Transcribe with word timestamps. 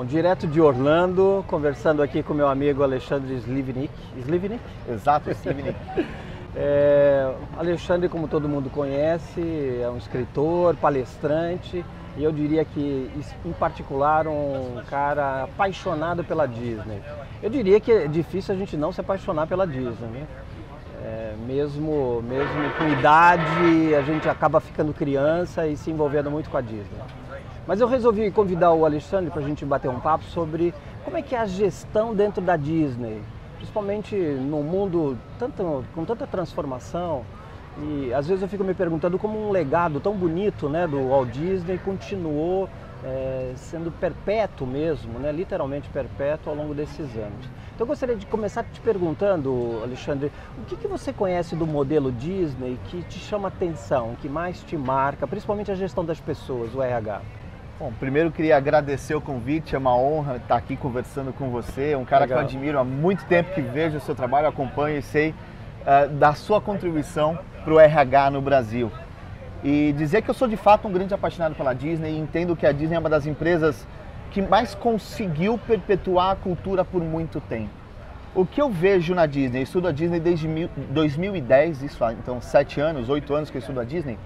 Bom, 0.00 0.06
direto 0.06 0.46
de 0.46 0.58
Orlando, 0.62 1.44
conversando 1.46 2.02
aqui 2.02 2.22
com 2.22 2.32
meu 2.32 2.48
amigo 2.48 2.82
Alexandre 2.82 3.34
Slivnik. 3.34 3.92
Slivnik? 4.16 4.62
Exato, 4.88 5.30
Slivnik. 5.30 5.76
é, 6.56 7.30
Alexandre, 7.58 8.08
como 8.08 8.26
todo 8.26 8.48
mundo 8.48 8.70
conhece, 8.70 9.42
é 9.78 9.90
um 9.90 9.98
escritor, 9.98 10.74
palestrante 10.76 11.84
e 12.16 12.24
eu 12.24 12.32
diria 12.32 12.64
que, 12.64 13.10
em 13.44 13.52
particular, 13.52 14.26
um 14.26 14.80
cara 14.88 15.42
apaixonado 15.42 16.24
pela 16.24 16.48
Disney. 16.48 17.02
Eu 17.42 17.50
diria 17.50 17.78
que 17.78 17.92
é 17.92 18.08
difícil 18.08 18.54
a 18.54 18.56
gente 18.56 18.78
não 18.78 18.92
se 18.92 19.02
apaixonar 19.02 19.46
pela 19.46 19.66
Disney, 19.66 20.08
né? 20.08 20.26
É, 21.04 21.34
mesmo, 21.46 22.22
mesmo 22.22 22.70
com 22.78 22.88
idade, 22.88 23.94
a 23.94 24.00
gente 24.00 24.26
acaba 24.26 24.60
ficando 24.60 24.94
criança 24.94 25.66
e 25.66 25.76
se 25.76 25.90
envolvendo 25.90 26.30
muito 26.30 26.48
com 26.48 26.56
a 26.56 26.62
Disney. 26.62 27.00
Mas 27.66 27.80
eu 27.80 27.86
resolvi 27.86 28.30
convidar 28.30 28.72
o 28.72 28.84
Alexandre 28.84 29.30
para 29.30 29.40
a 29.40 29.44
gente 29.44 29.64
bater 29.64 29.88
um 29.88 30.00
papo 30.00 30.24
sobre 30.24 30.74
como 31.04 31.16
é 31.16 31.22
que 31.22 31.34
é 31.34 31.38
a 31.38 31.46
gestão 31.46 32.14
dentro 32.14 32.42
da 32.42 32.56
Disney, 32.56 33.22
principalmente 33.56 34.16
no 34.16 34.62
mundo 34.62 35.16
tanto, 35.38 35.84
com 35.94 36.04
tanta 36.04 36.26
transformação. 36.26 37.24
E 37.78 38.12
às 38.12 38.26
vezes 38.26 38.42
eu 38.42 38.48
fico 38.48 38.64
me 38.64 38.74
perguntando 38.74 39.18
como 39.18 39.38
um 39.38 39.50
legado 39.50 40.00
tão 40.00 40.14
bonito 40.14 40.68
né, 40.68 40.86
do 40.86 41.08
Walt 41.08 41.30
Disney 41.30 41.78
continuou 41.78 42.68
é, 43.04 43.52
sendo 43.56 43.90
perpétuo 43.90 44.66
mesmo, 44.66 45.18
né, 45.18 45.30
literalmente 45.30 45.88
perpétuo 45.88 46.50
ao 46.50 46.56
longo 46.56 46.74
desses 46.74 47.16
anos. 47.16 47.46
Então 47.74 47.84
eu 47.84 47.86
gostaria 47.86 48.16
de 48.16 48.26
começar 48.26 48.64
te 48.64 48.80
perguntando, 48.80 49.80
Alexandre, 49.82 50.30
o 50.58 50.64
que, 50.64 50.76
que 50.76 50.88
você 50.88 51.12
conhece 51.12 51.54
do 51.56 51.66
modelo 51.66 52.10
Disney 52.12 52.78
que 52.86 53.02
te 53.04 53.18
chama 53.18 53.48
atenção, 53.48 54.16
que 54.20 54.28
mais 54.28 54.62
te 54.62 54.76
marca, 54.76 55.26
principalmente 55.26 55.70
a 55.70 55.74
gestão 55.74 56.04
das 56.04 56.20
pessoas, 56.20 56.74
o 56.74 56.82
RH? 56.82 57.22
Bom, 57.80 57.90
primeiro 57.98 58.30
queria 58.30 58.58
agradecer 58.58 59.14
o 59.14 59.22
convite, 59.22 59.74
é 59.74 59.78
uma 59.78 59.96
honra 59.96 60.36
estar 60.36 60.54
aqui 60.54 60.76
conversando 60.76 61.32
com 61.32 61.48
você. 61.48 61.92
É 61.92 61.96
um 61.96 62.04
cara 62.04 62.26
Legal. 62.26 62.36
que 62.36 62.44
eu 62.44 62.46
admiro 62.46 62.78
há 62.78 62.84
muito 62.84 63.24
tempo 63.24 63.54
que 63.54 63.62
vejo 63.62 63.96
o 63.96 64.00
seu 64.02 64.14
trabalho, 64.14 64.46
acompanho 64.46 64.98
e 64.98 65.02
sei 65.02 65.30
uh, 65.30 66.06
da 66.06 66.34
sua 66.34 66.60
contribuição 66.60 67.38
para 67.64 67.72
o 67.72 67.80
RH 67.80 68.32
no 68.32 68.42
Brasil. 68.42 68.92
E 69.64 69.94
dizer 69.96 70.20
que 70.20 70.28
eu 70.28 70.34
sou 70.34 70.46
de 70.46 70.58
fato 70.58 70.86
um 70.86 70.92
grande 70.92 71.14
apaixonado 71.14 71.54
pela 71.54 71.72
Disney 71.72 72.10
e 72.10 72.18
entendo 72.18 72.54
que 72.54 72.66
a 72.66 72.72
Disney 72.72 72.96
é 72.96 72.98
uma 72.98 73.08
das 73.08 73.24
empresas 73.24 73.88
que 74.30 74.42
mais 74.42 74.74
conseguiu 74.74 75.56
perpetuar 75.56 76.32
a 76.32 76.36
cultura 76.36 76.84
por 76.84 77.02
muito 77.02 77.40
tempo. 77.40 77.70
O 78.34 78.44
que 78.44 78.60
eu 78.60 78.68
vejo 78.68 79.14
na 79.14 79.24
Disney, 79.24 79.62
estudo 79.62 79.88
a 79.88 79.92
Disney 79.92 80.20
desde 80.20 80.46
2010, 80.90 81.82
isso 81.82 82.04
então 82.10 82.42
sete 82.42 82.78
anos, 82.78 83.08
oito 83.08 83.34
anos 83.34 83.48
que 83.48 83.56
eu 83.56 83.60
estudo 83.60 83.80
a 83.80 83.84
Disney, 83.84 84.18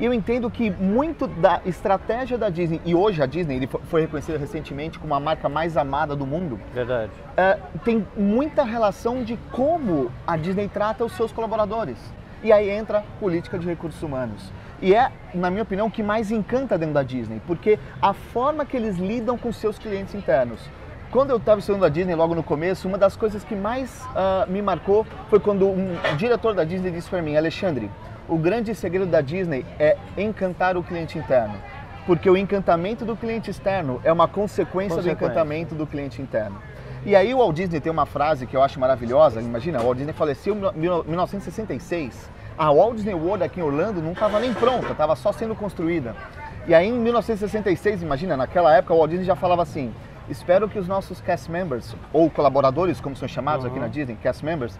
e 0.00 0.04
eu 0.04 0.14
entendo 0.14 0.48
que 0.50 0.70
muito 0.70 1.26
da 1.26 1.60
estratégia 1.66 2.38
da 2.38 2.48
Disney, 2.48 2.80
e 2.84 2.94
hoje 2.94 3.20
a 3.22 3.26
Disney 3.26 3.68
foi 3.84 4.02
reconhecida 4.02 4.38
recentemente 4.38 4.98
como 4.98 5.12
a 5.12 5.20
marca 5.20 5.48
mais 5.48 5.76
amada 5.76 6.14
do 6.14 6.24
mundo. 6.24 6.60
Verdade. 6.72 7.10
É, 7.36 7.58
tem 7.84 8.06
muita 8.16 8.62
relação 8.62 9.24
de 9.24 9.36
como 9.50 10.10
a 10.26 10.36
Disney 10.36 10.68
trata 10.68 11.04
os 11.04 11.12
seus 11.12 11.32
colaboradores. 11.32 11.98
E 12.42 12.52
aí 12.52 12.70
entra 12.70 13.02
política 13.18 13.58
de 13.58 13.66
recursos 13.66 14.00
humanos. 14.00 14.52
E 14.80 14.94
é, 14.94 15.10
na 15.34 15.50
minha 15.50 15.64
opinião, 15.64 15.88
o 15.88 15.90
que 15.90 16.04
mais 16.04 16.30
encanta 16.30 16.78
dentro 16.78 16.94
da 16.94 17.02
Disney, 17.02 17.42
porque 17.46 17.78
a 18.00 18.12
forma 18.12 18.64
que 18.64 18.76
eles 18.76 18.96
lidam 18.96 19.36
com 19.36 19.52
seus 19.52 19.76
clientes 19.76 20.14
internos. 20.14 20.60
Quando 21.10 21.30
eu 21.30 21.38
estava 21.38 21.58
estudando 21.58 21.84
a 21.84 21.88
Disney 21.88 22.14
logo 22.14 22.34
no 22.34 22.42
começo, 22.42 22.86
uma 22.86 22.98
das 22.98 23.16
coisas 23.16 23.42
que 23.42 23.56
mais 23.56 24.04
uh, 24.10 24.48
me 24.48 24.62
marcou 24.62 25.04
foi 25.28 25.40
quando 25.40 25.66
um 25.66 25.96
diretor 26.16 26.54
da 26.54 26.62
Disney 26.62 26.90
disse 26.92 27.08
para 27.08 27.22
mim, 27.22 27.34
Alexandre, 27.36 27.90
o 28.28 28.36
grande 28.36 28.74
segredo 28.74 29.06
da 29.06 29.20
Disney 29.20 29.64
é 29.78 29.96
encantar 30.16 30.76
o 30.76 30.82
cliente 30.82 31.18
interno. 31.18 31.54
Porque 32.06 32.28
o 32.28 32.36
encantamento 32.36 33.04
do 33.04 33.16
cliente 33.16 33.50
externo 33.50 34.00
é 34.04 34.12
uma 34.12 34.28
consequência, 34.28 34.96
consequência. 34.96 35.02
do 35.02 35.10
encantamento 35.10 35.74
do 35.74 35.86
cliente 35.86 36.20
interno. 36.20 36.60
E 37.06 37.16
aí 37.16 37.32
o 37.32 37.38
Walt 37.38 37.56
Disney 37.56 37.80
tem 37.80 37.90
uma 37.90 38.06
frase 38.06 38.46
que 38.46 38.56
eu 38.56 38.62
acho 38.62 38.78
maravilhosa. 38.78 39.40
Imagina, 39.40 39.80
o 39.80 39.84
Walt 39.84 39.96
Disney 39.96 40.12
faleceu 40.12 40.54
em 40.54 40.78
1966. 40.78 42.30
A 42.56 42.72
Walt 42.72 42.96
Disney 42.96 43.14
World 43.14 43.44
aqui 43.44 43.60
em 43.60 43.62
Orlando 43.62 44.02
não 44.02 44.12
estava 44.12 44.40
nem 44.40 44.52
pronta, 44.52 44.92
estava 44.92 45.14
só 45.16 45.32
sendo 45.32 45.54
construída. 45.54 46.14
E 46.66 46.74
aí 46.74 46.88
em 46.88 46.92
1966, 46.92 48.02
imagina, 48.02 48.36
naquela 48.36 48.74
época 48.76 48.92
o 48.92 48.98
Walt 48.98 49.10
Disney 49.10 49.24
já 49.24 49.36
falava 49.36 49.62
assim: 49.62 49.92
espero 50.28 50.68
que 50.68 50.78
os 50.78 50.88
nossos 50.88 51.20
cast 51.20 51.50
members, 51.50 51.94
ou 52.12 52.28
colaboradores, 52.28 53.00
como 53.00 53.16
são 53.16 53.28
chamados 53.28 53.64
uhum. 53.64 53.70
aqui 53.70 53.80
na 53.80 53.88
Disney, 53.88 54.16
cast 54.16 54.44
members, 54.44 54.78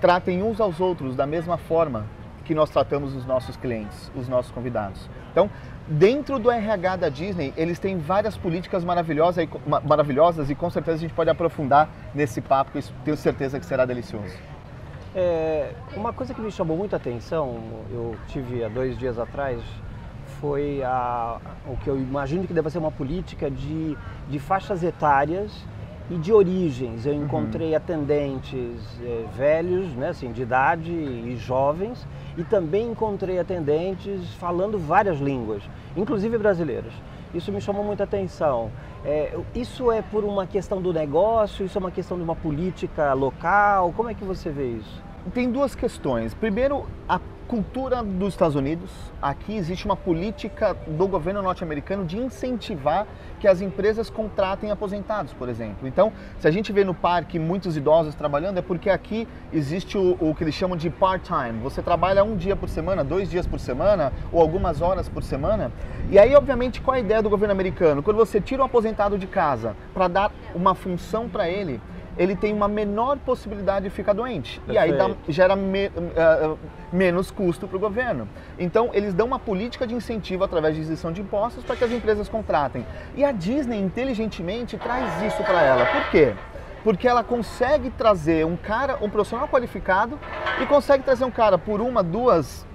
tratem 0.00 0.42
uns 0.42 0.60
aos 0.60 0.80
outros 0.80 1.14
da 1.14 1.26
mesma 1.26 1.58
forma 1.58 2.06
que 2.50 2.54
nós 2.54 2.68
tratamos 2.68 3.14
os 3.14 3.24
nossos 3.24 3.56
clientes, 3.56 4.10
os 4.16 4.28
nossos 4.28 4.50
convidados. 4.50 5.08
Então, 5.30 5.48
dentro 5.86 6.36
do 6.36 6.50
RH 6.50 6.96
da 6.96 7.08
Disney, 7.08 7.54
eles 7.56 7.78
têm 7.78 7.96
várias 7.96 8.36
políticas 8.36 8.82
maravilhosas 8.82 9.44
e, 9.44 9.48
maravilhosas 9.86 10.50
e 10.50 10.54
com 10.56 10.68
certeza 10.68 10.96
a 10.96 11.00
gente 11.00 11.14
pode 11.14 11.30
aprofundar 11.30 11.88
nesse 12.12 12.40
papo, 12.40 12.72
que 12.72 12.82
tenho 13.04 13.16
certeza 13.16 13.60
que 13.60 13.64
será 13.64 13.84
delicioso. 13.84 14.34
É, 15.14 15.74
uma 15.94 16.12
coisa 16.12 16.34
que 16.34 16.40
me 16.40 16.50
chamou 16.50 16.76
muita 16.76 16.96
atenção, 16.96 17.60
eu 17.92 18.16
tive 18.26 18.64
há 18.64 18.68
dois 18.68 18.98
dias 18.98 19.16
atrás, 19.16 19.62
foi 20.40 20.82
a, 20.82 21.38
o 21.68 21.76
que 21.76 21.88
eu 21.88 21.96
imagino 21.96 22.48
que 22.48 22.52
deve 22.52 22.68
ser 22.68 22.78
uma 22.78 22.90
política 22.90 23.48
de, 23.48 23.96
de 24.28 24.38
faixas 24.40 24.82
etárias 24.82 25.52
e 26.10 26.16
de 26.16 26.32
origens. 26.32 27.06
Eu 27.06 27.14
uhum. 27.14 27.22
encontrei 27.22 27.70
uhum. 27.70 27.76
atendentes 27.76 29.00
é, 29.04 29.24
velhos, 29.36 29.92
né, 29.94 30.08
assim, 30.08 30.32
de 30.32 30.42
idade 30.42 30.90
e 30.90 31.36
jovens, 31.36 32.04
e 32.36 32.44
também 32.44 32.90
encontrei 32.90 33.38
atendentes 33.38 34.34
falando 34.34 34.78
várias 34.78 35.18
línguas, 35.18 35.62
inclusive 35.96 36.36
brasileiras. 36.38 36.92
Isso 37.34 37.52
me 37.52 37.60
chamou 37.60 37.84
muita 37.84 38.04
atenção. 38.04 38.70
É, 39.04 39.38
isso 39.54 39.90
é 39.90 40.02
por 40.02 40.24
uma 40.24 40.46
questão 40.46 40.82
do 40.82 40.92
negócio? 40.92 41.64
Isso 41.64 41.78
é 41.78 41.80
uma 41.80 41.90
questão 41.90 42.16
de 42.16 42.22
uma 42.22 42.34
política 42.34 43.12
local? 43.12 43.92
Como 43.96 44.08
é 44.08 44.14
que 44.14 44.24
você 44.24 44.50
vê 44.50 44.72
isso? 44.72 45.09
Tem 45.34 45.50
duas 45.50 45.74
questões. 45.74 46.32
Primeiro, 46.32 46.86
a 47.06 47.20
cultura 47.46 48.02
dos 48.02 48.28
Estados 48.28 48.54
Unidos, 48.56 48.90
aqui 49.20 49.54
existe 49.54 49.84
uma 49.84 49.96
política 49.96 50.74
do 50.86 51.06
governo 51.06 51.42
norte-americano 51.42 52.06
de 52.06 52.16
incentivar 52.16 53.06
que 53.38 53.46
as 53.46 53.60
empresas 53.60 54.08
contratem 54.08 54.70
aposentados, 54.70 55.34
por 55.34 55.48
exemplo. 55.48 55.86
Então, 55.86 56.10
se 56.38 56.48
a 56.48 56.50
gente 56.50 56.72
vê 56.72 56.84
no 56.84 56.94
parque 56.94 57.38
muitos 57.38 57.76
idosos 57.76 58.14
trabalhando, 58.14 58.58
é 58.58 58.62
porque 58.62 58.88
aqui 58.88 59.28
existe 59.52 59.98
o, 59.98 60.16
o 60.20 60.34
que 60.34 60.42
eles 60.42 60.54
chamam 60.54 60.76
de 60.76 60.88
part-time. 60.88 61.60
Você 61.62 61.82
trabalha 61.82 62.24
um 62.24 62.34
dia 62.34 62.56
por 62.56 62.68
semana, 62.68 63.04
dois 63.04 63.28
dias 63.28 63.46
por 63.46 63.60
semana, 63.60 64.12
ou 64.32 64.40
algumas 64.40 64.80
horas 64.80 65.08
por 65.08 65.22
semana. 65.22 65.70
E 66.08 66.18
aí, 66.18 66.34
obviamente, 66.34 66.80
qual 66.80 66.94
a 66.96 67.00
ideia 67.00 67.20
do 67.20 67.28
governo 67.28 67.52
americano? 67.52 68.02
Quando 68.02 68.16
você 68.16 68.40
tira 68.40 68.62
um 68.62 68.66
aposentado 68.66 69.18
de 69.18 69.26
casa 69.26 69.76
para 69.92 70.08
dar 70.08 70.32
uma 70.54 70.74
função 70.74 71.28
para 71.28 71.48
ele, 71.48 71.80
ele 72.16 72.36
tem 72.36 72.52
uma 72.52 72.68
menor 72.68 73.18
possibilidade 73.18 73.84
de 73.84 73.90
ficar 73.90 74.12
doente. 74.12 74.60
Perfeito. 74.60 74.74
E 74.74 74.78
aí 74.78 74.92
dá, 74.96 75.10
gera 75.28 75.56
me, 75.56 75.86
uh, 75.88 76.58
menos 76.92 77.30
custo 77.30 77.66
para 77.66 77.76
o 77.76 77.80
governo. 77.80 78.28
Então, 78.58 78.90
eles 78.92 79.14
dão 79.14 79.26
uma 79.26 79.38
política 79.38 79.86
de 79.86 79.94
incentivo 79.94 80.44
através 80.44 80.74
de 80.74 80.82
isenção 80.82 81.12
de 81.12 81.20
impostos 81.20 81.64
para 81.64 81.76
que 81.76 81.84
as 81.84 81.92
empresas 81.92 82.28
contratem. 82.28 82.84
E 83.14 83.24
a 83.24 83.32
Disney, 83.32 83.78
inteligentemente, 83.78 84.76
traz 84.76 85.22
isso 85.22 85.42
para 85.42 85.62
ela. 85.62 85.86
Por 85.86 86.10
quê? 86.10 86.34
Porque 86.82 87.06
ela 87.06 87.22
consegue 87.22 87.90
trazer 87.90 88.46
um 88.46 88.56
cara, 88.56 88.98
um 89.02 89.10
profissional 89.10 89.46
qualificado 89.48 90.18
e 90.60 90.66
consegue 90.66 91.04
trazer 91.04 91.24
um 91.24 91.30
cara 91.30 91.58
por 91.58 91.80
uma, 91.80 92.02
duas, 92.02 92.66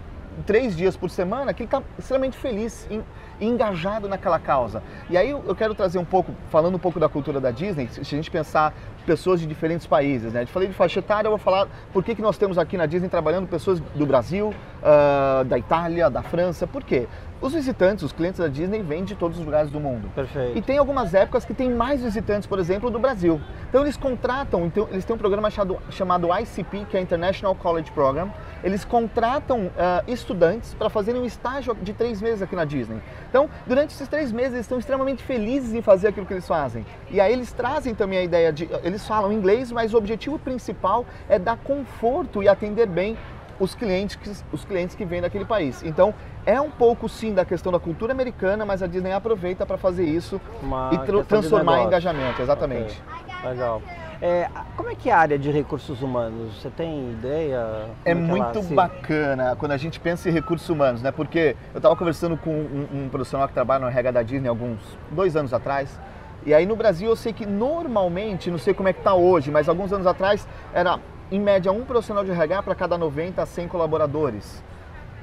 três 0.46 0.75
dias 0.75 0.96
por 0.96 1.09
semana 1.09 1.53
que 1.53 1.63
está 1.63 1.81
extremamente 1.97 2.38
feliz 2.38 2.88
em 2.90 3.03
engajado 3.40 4.07
naquela 4.07 4.40
causa. 4.40 4.81
E 5.09 5.18
aí 5.18 5.29
eu 5.29 5.56
quero 5.56 5.75
trazer 5.75 5.97
um 5.97 6.06
pouco, 6.06 6.31
falando 6.50 6.75
um 6.75 6.79
pouco 6.79 7.00
da 7.00 7.09
cultura 7.09 7.40
da 7.40 7.51
Disney, 7.51 7.88
se 7.91 8.00
a 8.00 8.03
gente 8.03 8.31
pensar 8.31 8.74
pessoas 9.06 9.40
de 9.40 9.45
diferentes 9.45 9.85
países, 9.85 10.34
né? 10.34 10.44
Eu 10.44 10.47
falei 10.47 10.68
de 10.68 10.74
faixa 10.74 11.00
etária, 11.00 11.28
eu 11.28 11.31
vou 11.31 11.38
falar 11.38 11.68
por 11.94 12.03
que, 12.03 12.16
que 12.16 12.22
nós 12.22 12.38
temos 12.38 12.57
aqui 12.57 12.75
na 12.75 12.85
Disney 12.85 13.07
trabalhando 13.07 13.47
pessoas 13.47 13.79
do 13.79 14.06
Brasil, 14.06 14.50
uh, 14.50 15.44
da 15.44 15.59
Itália, 15.59 16.09
da 16.09 16.24
França, 16.24 16.65
por 16.65 16.83
quê? 16.83 17.07
Os 17.39 17.54
visitantes, 17.54 18.04
os 18.04 18.12
clientes 18.12 18.39
da 18.39 18.48
Disney 18.48 18.81
vêm 18.81 19.04
de 19.04 19.13
todos 19.13 19.38
os 19.38 19.45
lugares 19.45 19.69
do 19.69 19.80
mundo. 19.80 20.09
Perfeito. 20.15 20.57
E 20.57 20.62
tem 20.62 20.77
algumas 20.77 21.13
épocas 21.13 21.45
que 21.45 21.54
tem 21.54 21.69
mais 21.69 22.01
visitantes, 22.01 22.48
por 22.48 22.57
exemplo, 22.57 22.89
do 22.89 22.98
Brasil. 22.98 23.39
Então 23.69 23.81
eles 23.81 23.98
contratam, 23.98 24.65
então, 24.65 24.88
eles 24.89 25.06
têm 25.06 25.15
um 25.15 25.19
programa 25.19 25.51
chamado, 25.51 25.77
chamado 25.92 26.27
ICP, 26.39 26.86
que 26.89 26.98
é 26.98 27.01
International 27.01 27.54
College 27.54 27.92
Program. 27.92 28.31
Eles 28.65 28.83
contratam 28.83 29.67
uh, 29.67 29.71
estudantes 30.07 30.73
para 30.73 30.89
fazerem 30.89 31.21
um 31.21 31.25
estágio 31.25 31.75
de 31.75 31.94
três 31.94 32.19
meses 32.19 32.41
aqui 32.41 32.56
na 32.56 32.65
Disney. 32.65 33.00
Então, 33.29 33.47
durante 33.67 33.94
esses 33.94 34.07
três 34.07 34.31
meses, 34.31 34.53
eles 34.53 34.65
estão 34.65 34.79
extremamente 34.79 35.21
felizes 35.21 35.71
em 35.75 35.83
fazer 35.83 36.07
aquilo 36.07 36.25
que 36.25 36.33
eles 36.33 36.47
fazem. 36.47 36.83
E 37.12 37.21
aí 37.21 37.31
eles 37.31 37.51
trazem 37.51 37.94
também 37.94 38.17
a 38.17 38.23
ideia 38.23 38.51
de. 38.51 38.67
Eles 38.83 39.07
falam 39.07 39.31
inglês, 39.31 39.71
mas 39.71 39.94
o 39.94 39.97
objetivo 39.97 40.39
principal 40.39 41.06
é 41.29 41.38
dar 41.38 41.57
conforto 41.57 42.41
e 42.41 42.50
atender 42.50 42.88
bem 42.88 43.15
os 43.59 43.75
clientes, 43.75 44.15
que, 44.15 44.31
os 44.51 44.65
clientes 44.65 44.95
que 44.95 45.06
vêm 45.06 45.21
daquele 45.21 45.45
país. 45.45 45.83
Então, 45.83 46.13
é 46.44 46.59
um 46.59 46.71
pouco 46.71 47.07
sim 47.07 47.35
da 47.35 47.45
questão 47.45 47.71
da 47.71 47.79
cultura 47.79 48.13
americana, 48.13 48.65
mas 48.65 48.81
a 48.81 48.88
Disney 48.88 49.11
aproveita 49.11 49.63
para 49.63 49.77
fazer 49.77 50.06
isso 50.06 50.41
Uma 50.61 50.89
e 50.91 50.97
tra 51.00 51.23
transformar 51.23 51.81
em 51.81 51.85
engajamento, 51.85 52.41
exatamente. 52.41 53.01
Okay. 53.27 53.50
Legal. 53.51 53.81
É, 54.21 54.50
como 54.75 54.89
é 54.89 54.95
que 54.95 55.09
é 55.09 55.13
a 55.13 55.19
área 55.19 55.38
de 55.38 55.51
recursos 55.51 56.01
humanos? 56.01 56.62
Você 56.62 56.69
tem 56.69 57.12
ideia? 57.12 57.88
É, 58.06 58.12
é 58.12 58.13
muito 58.13 58.63
se... 58.63 58.73
bacana 58.73 59.56
quando 59.57 59.73
a 59.73 59.77
gente 59.77 60.00
pensa 60.00 60.29
em 60.29 60.31
recursos 60.31 60.67
humanos, 60.69 61.01
né? 61.01 61.12
Porque 61.12 61.56
eu 61.73 61.77
estava 61.77 61.95
conversando 61.95 62.38
com 62.38 62.51
um, 62.51 62.88
um, 62.94 63.09
profissional 63.09 63.47
que 63.47 63.53
trabalha 63.53 63.81
no 63.81 63.88
RH 63.88 64.12
da 64.12 64.23
Disney 64.23 64.47
alguns 64.47 64.79
dois 65.12 65.35
anos 65.35 65.53
atrás 65.53 66.00
E 66.45 66.53
aí 66.53 66.65
no 66.65 66.75
Brasil 66.75 67.09
eu 67.09 67.15
sei 67.15 67.33
que 67.33 67.45
normalmente, 67.45 68.50
não 68.50 68.57
sei 68.57 68.73
como 68.73 68.88
é 68.88 68.94
que 68.94 69.00
está 69.00 69.13
hoje, 69.13 69.51
mas 69.51 69.67
alguns 69.67 69.91
anos 69.91 70.07
atrás 70.07 70.47
era 70.73 71.00
em 71.31 71.39
média 71.39 71.71
um 71.71 71.83
profissional 71.83 72.23
de 72.23 72.31
RH 72.31 72.63
para 72.63 72.75
cada 72.75 72.97
90 72.97 73.41
a 73.41 73.45
100 73.45 73.68
colaboradores. 73.68 74.63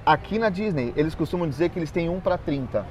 Aqui 0.04 0.38
na 0.38 0.48
Disney, 0.48 0.92
eles 0.96 1.14
costumam 1.14 1.48
dizer 1.48 1.68
que 1.68 1.78
eles 1.78 1.92
têm 1.92 2.08
um 2.08 2.20
para 2.20 2.36
30. 2.36 2.84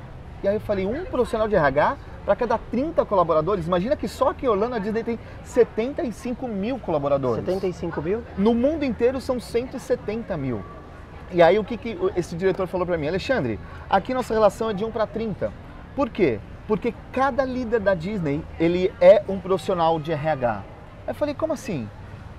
E 0.43 0.47
aí 0.47 0.55
eu 0.55 0.61
falei, 0.61 0.85
um 0.85 1.05
profissional 1.05 1.47
de 1.47 1.55
RH 1.55 1.97
para 2.25 2.35
cada 2.35 2.57
30 2.57 3.03
colaboradores. 3.05 3.65
Imagina 3.65 3.95
que 3.95 4.07
só 4.07 4.29
aqui 4.29 4.45
em 4.45 4.49
Orlando 4.49 4.75
a 4.75 4.79
Disney 4.79 5.03
tem 5.03 5.19
75 5.43 6.47
mil 6.47 6.79
colaboradores. 6.79 7.43
75 7.45 8.01
mil? 8.01 8.23
No 8.37 8.53
mundo 8.53 8.83
inteiro 8.83 9.19
são 9.19 9.39
170 9.39 10.35
mil. 10.37 10.61
E 11.31 11.41
aí 11.41 11.57
o 11.57 11.63
que, 11.63 11.77
que 11.77 11.97
esse 12.15 12.35
diretor 12.35 12.67
falou 12.67 12.85
para 12.85 12.97
mim? 12.97 13.07
Alexandre, 13.07 13.59
aqui 13.89 14.13
nossa 14.13 14.33
relação 14.33 14.69
é 14.69 14.73
de 14.73 14.83
1 14.83 14.91
para 14.91 15.07
30. 15.07 15.51
Por 15.95 16.09
quê? 16.09 16.39
Porque 16.67 16.93
cada 17.11 17.43
líder 17.43 17.79
da 17.79 17.93
Disney, 17.93 18.43
ele 18.59 18.93
é 18.99 19.23
um 19.27 19.39
profissional 19.39 19.99
de 19.99 20.11
RH. 20.11 20.63
Eu 21.07 21.15
falei, 21.15 21.33
como 21.33 21.53
assim? 21.53 21.89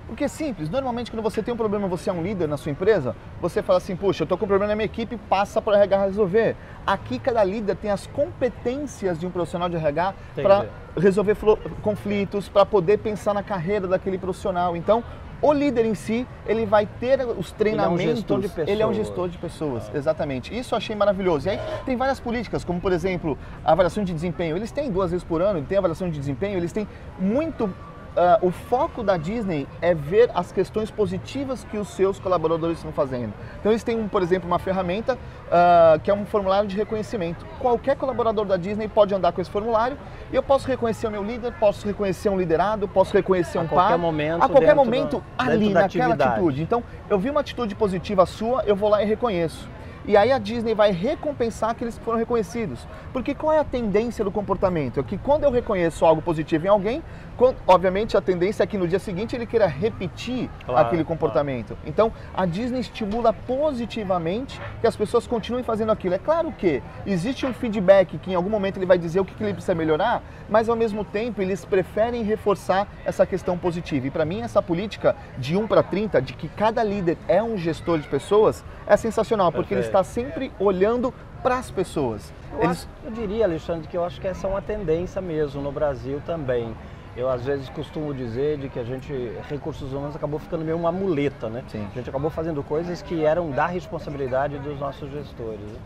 Porque 0.07 0.25
é 0.25 0.27
simples, 0.27 0.69
normalmente 0.69 1.09
quando 1.09 1.23
você 1.23 1.41
tem 1.41 1.53
um 1.53 1.57
problema, 1.57 1.87
você 1.87 2.09
é 2.09 2.13
um 2.13 2.21
líder 2.21 2.47
na 2.47 2.57
sua 2.57 2.71
empresa, 2.71 3.15
você 3.41 3.61
fala 3.63 3.77
assim, 3.77 3.95
puxa, 3.95 4.23
eu 4.23 4.25
estou 4.25 4.37
com 4.37 4.45
um 4.45 4.47
problema 4.47 4.69
na 4.69 4.75
minha 4.75 4.85
equipe, 4.85 5.17
passa 5.29 5.61
para 5.61 5.73
o 5.73 5.75
RH 5.75 6.05
resolver. 6.05 6.55
Aqui 6.85 7.17
cada 7.17 7.43
líder 7.43 7.75
tem 7.77 7.89
as 7.89 8.05
competências 8.07 9.19
de 9.19 9.25
um 9.25 9.31
profissional 9.31 9.69
de 9.69 9.75
RH 9.77 10.13
para 10.35 10.65
resolver 10.97 11.37
conflitos, 11.81 12.49
para 12.49 12.65
poder 12.65 12.99
pensar 12.99 13.33
na 13.33 13.41
carreira 13.41 13.87
daquele 13.87 14.17
profissional. 14.17 14.75
Então, 14.75 15.03
o 15.43 15.51
líder 15.51 15.85
em 15.85 15.93
si, 15.93 16.25
ele 16.45 16.65
vai 16.65 16.85
ter 16.85 17.19
os 17.25 17.51
treinamentos. 17.51 17.99
Ele 17.99 18.09
é 18.09 18.13
um 18.13 18.15
gestor 18.15 18.39
de 18.39 18.47
pessoas. 18.47 18.67
Ele 18.69 18.81
é 18.81 18.87
um 18.87 18.93
gestor 18.93 19.29
de 19.29 19.37
pessoas, 19.37 19.91
ah. 19.93 19.97
exatamente. 19.97 20.57
Isso 20.57 20.73
eu 20.73 20.77
achei 20.77 20.95
maravilhoso. 20.95 21.47
E 21.47 21.51
aí 21.51 21.59
tem 21.85 21.97
várias 21.97 22.19
políticas, 22.19 22.63
como 22.63 22.79
por 22.79 22.93
exemplo, 22.93 23.37
a 23.63 23.73
avaliação 23.73 24.05
de 24.05 24.13
desempenho. 24.13 24.55
Eles 24.55 24.71
têm 24.71 24.89
duas 24.89 25.11
vezes 25.11 25.23
por 25.23 25.41
ano, 25.41 25.61
tem 25.63 25.77
avaliação 25.77 26.09
de 26.09 26.17
desempenho, 26.17 26.57
eles 26.57 26.71
têm 26.71 26.87
muito 27.19 27.69
Uh, 28.15 28.47
o 28.47 28.51
foco 28.51 29.01
da 29.01 29.17
Disney 29.17 29.67
é 29.81 29.95
ver 29.95 30.29
as 30.35 30.51
questões 30.51 30.91
positivas 30.91 31.63
que 31.63 31.77
os 31.79 31.87
seus 31.89 32.19
colaboradores 32.19 32.77
estão 32.77 32.91
fazendo. 32.91 33.33
Então 33.59 33.71
eles 33.71 33.83
têm, 33.83 34.07
por 34.07 34.21
exemplo, 34.21 34.47
uma 34.47 34.59
ferramenta 34.59 35.15
uh, 35.15 35.99
que 35.99 36.11
é 36.11 36.13
um 36.13 36.23
formulário 36.23 36.67
de 36.67 36.75
reconhecimento. 36.75 37.43
Qualquer 37.59 37.95
colaborador 37.95 38.45
da 38.45 38.55
Disney 38.55 38.87
pode 38.87 39.15
andar 39.15 39.31
com 39.31 39.41
esse 39.41 39.49
formulário 39.49 39.97
e 40.31 40.35
eu 40.35 40.43
posso 40.43 40.67
reconhecer 40.67 41.07
o 41.07 41.11
meu 41.11 41.23
líder, 41.23 41.53
posso 41.59 41.87
reconhecer 41.87 42.29
um 42.29 42.37
liderado, 42.37 42.87
posso 42.87 43.13
reconhecer 43.13 43.57
um 43.57 43.67
par. 43.67 43.97
Momento, 43.97 44.43
a 44.43 44.49
qualquer 44.49 44.75
momento, 44.75 45.23
ali, 45.35 45.69
naquela 45.69 46.13
atitude. 46.13 46.61
Então, 46.61 46.83
eu 47.09 47.17
vi 47.17 47.31
uma 47.31 47.39
atitude 47.39 47.73
positiva 47.73 48.27
sua, 48.27 48.63
eu 48.65 48.75
vou 48.75 48.89
lá 48.89 49.01
e 49.01 49.05
reconheço. 49.05 49.67
E 50.05 50.17
aí 50.17 50.31
a 50.31 50.37
Disney 50.37 50.73
vai 50.73 50.91
recompensar 50.91 51.69
aqueles 51.69 51.97
que 51.97 52.03
foram 52.03 52.17
reconhecidos. 52.17 52.85
Porque 53.13 53.33
qual 53.33 53.53
é 53.53 53.59
a 53.59 53.63
tendência 53.63 54.23
do 54.23 54.31
comportamento? 54.31 54.99
É 54.99 55.03
que 55.03 55.17
quando 55.17 55.45
eu 55.45 55.51
reconheço 55.51 56.05
algo 56.05 56.21
positivo 56.21 56.65
em 56.65 56.69
alguém, 56.69 57.01
quando, 57.37 57.57
obviamente 57.65 58.17
a 58.17 58.21
tendência 58.21 58.63
é 58.63 58.67
que 58.67 58.77
no 58.77 58.87
dia 58.87 58.99
seguinte 58.99 59.35
ele 59.35 59.45
queira 59.45 59.65
repetir 59.65 60.49
claro, 60.65 60.87
aquele 60.87 61.03
comportamento. 61.03 61.69
Claro. 61.69 61.81
Então 61.85 62.11
a 62.33 62.45
Disney 62.45 62.79
estimula 62.79 63.31
positivamente 63.31 64.61
que 64.81 64.87
as 64.87 64.95
pessoas 64.95 65.25
continuem 65.25 65.63
fazendo 65.63 65.91
aquilo. 65.91 66.15
É 66.15 66.19
claro 66.19 66.51
que 66.51 66.83
existe 67.05 67.45
um 67.45 67.53
feedback 67.53 68.17
que 68.17 68.31
em 68.31 68.35
algum 68.35 68.49
momento 68.49 68.77
ele 68.77 68.85
vai 68.85 68.97
dizer 68.97 69.21
o 69.21 69.25
que, 69.25 69.33
que 69.33 69.43
ele 69.43 69.53
precisa 69.53 69.73
melhorar, 69.73 70.21
mas 70.49 70.67
ao 70.67 70.75
mesmo 70.75 71.05
tempo 71.05 71.41
eles 71.41 71.63
preferem 71.63 72.23
reforçar 72.23 72.87
essa 73.05 73.25
questão 73.25 73.57
positiva. 73.57 74.07
E 74.07 74.11
para 74.11 74.25
mim 74.25 74.41
essa 74.41 74.61
política 74.61 75.15
de 75.37 75.55
1 75.55 75.65
para 75.67 75.81
30, 75.81 76.21
de 76.21 76.33
que 76.33 76.49
cada 76.49 76.83
líder 76.83 77.17
é 77.27 77.41
um 77.41 77.57
gestor 77.57 77.99
de 77.99 78.07
pessoas, 78.07 78.63
é 78.85 78.97
sensacional, 78.97 79.51
porque 79.51 79.69
Perfeito. 79.69 79.92
Está 79.93 80.03
sempre 80.03 80.51
olhando 80.59 81.13
para 81.43 81.57
as 81.59 81.69
pessoas. 81.69 82.33
Eu, 82.53 82.63
Eles... 82.63 82.71
acho, 82.71 82.87
eu 83.05 83.11
diria, 83.11 83.45
Alexandre, 83.45 83.87
que 83.87 83.95
eu 83.95 84.03
acho 84.03 84.19
que 84.19 84.27
essa 84.27 84.47
é 84.47 84.49
uma 84.49 84.61
tendência 84.61 85.21
mesmo 85.21 85.61
no 85.61 85.71
Brasil 85.71 86.19
também. 86.25 86.75
Eu 87.15 87.29
às 87.29 87.45
vezes 87.45 87.69
costumo 87.69 88.11
dizer 88.11 88.57
de 88.57 88.69
que 88.69 88.79
a 88.79 88.83
gente, 88.83 89.13
recursos 89.47 89.93
humanos, 89.93 90.15
acabou 90.15 90.39
ficando 90.39 90.65
meio 90.65 90.75
uma 90.75 90.91
muleta, 90.91 91.47
né? 91.47 91.63
Sim. 91.67 91.87
A 91.91 91.95
gente 91.95 92.09
acabou 92.09 92.31
fazendo 92.31 92.63
coisas 92.63 93.03
que 93.03 93.23
eram 93.23 93.51
da 93.51 93.67
responsabilidade 93.67 94.57
dos 94.57 94.79
nossos 94.79 95.11
gestores. 95.11 95.59
Né? 95.59 95.79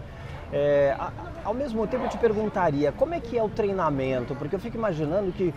É, 0.53 0.97
ao 1.43 1.53
mesmo 1.53 1.85
tempo 1.85 2.05
eu 2.05 2.09
te 2.09 2.17
perguntaria, 2.17 2.93
como 2.93 3.13
é 3.13 3.19
que 3.19 3.37
é 3.37 3.43
o 3.43 3.49
treinamento? 3.49 4.33
Porque 4.35 4.55
eu 4.55 4.59
fico 4.59 4.77
imaginando 4.77 5.33
que 5.33 5.53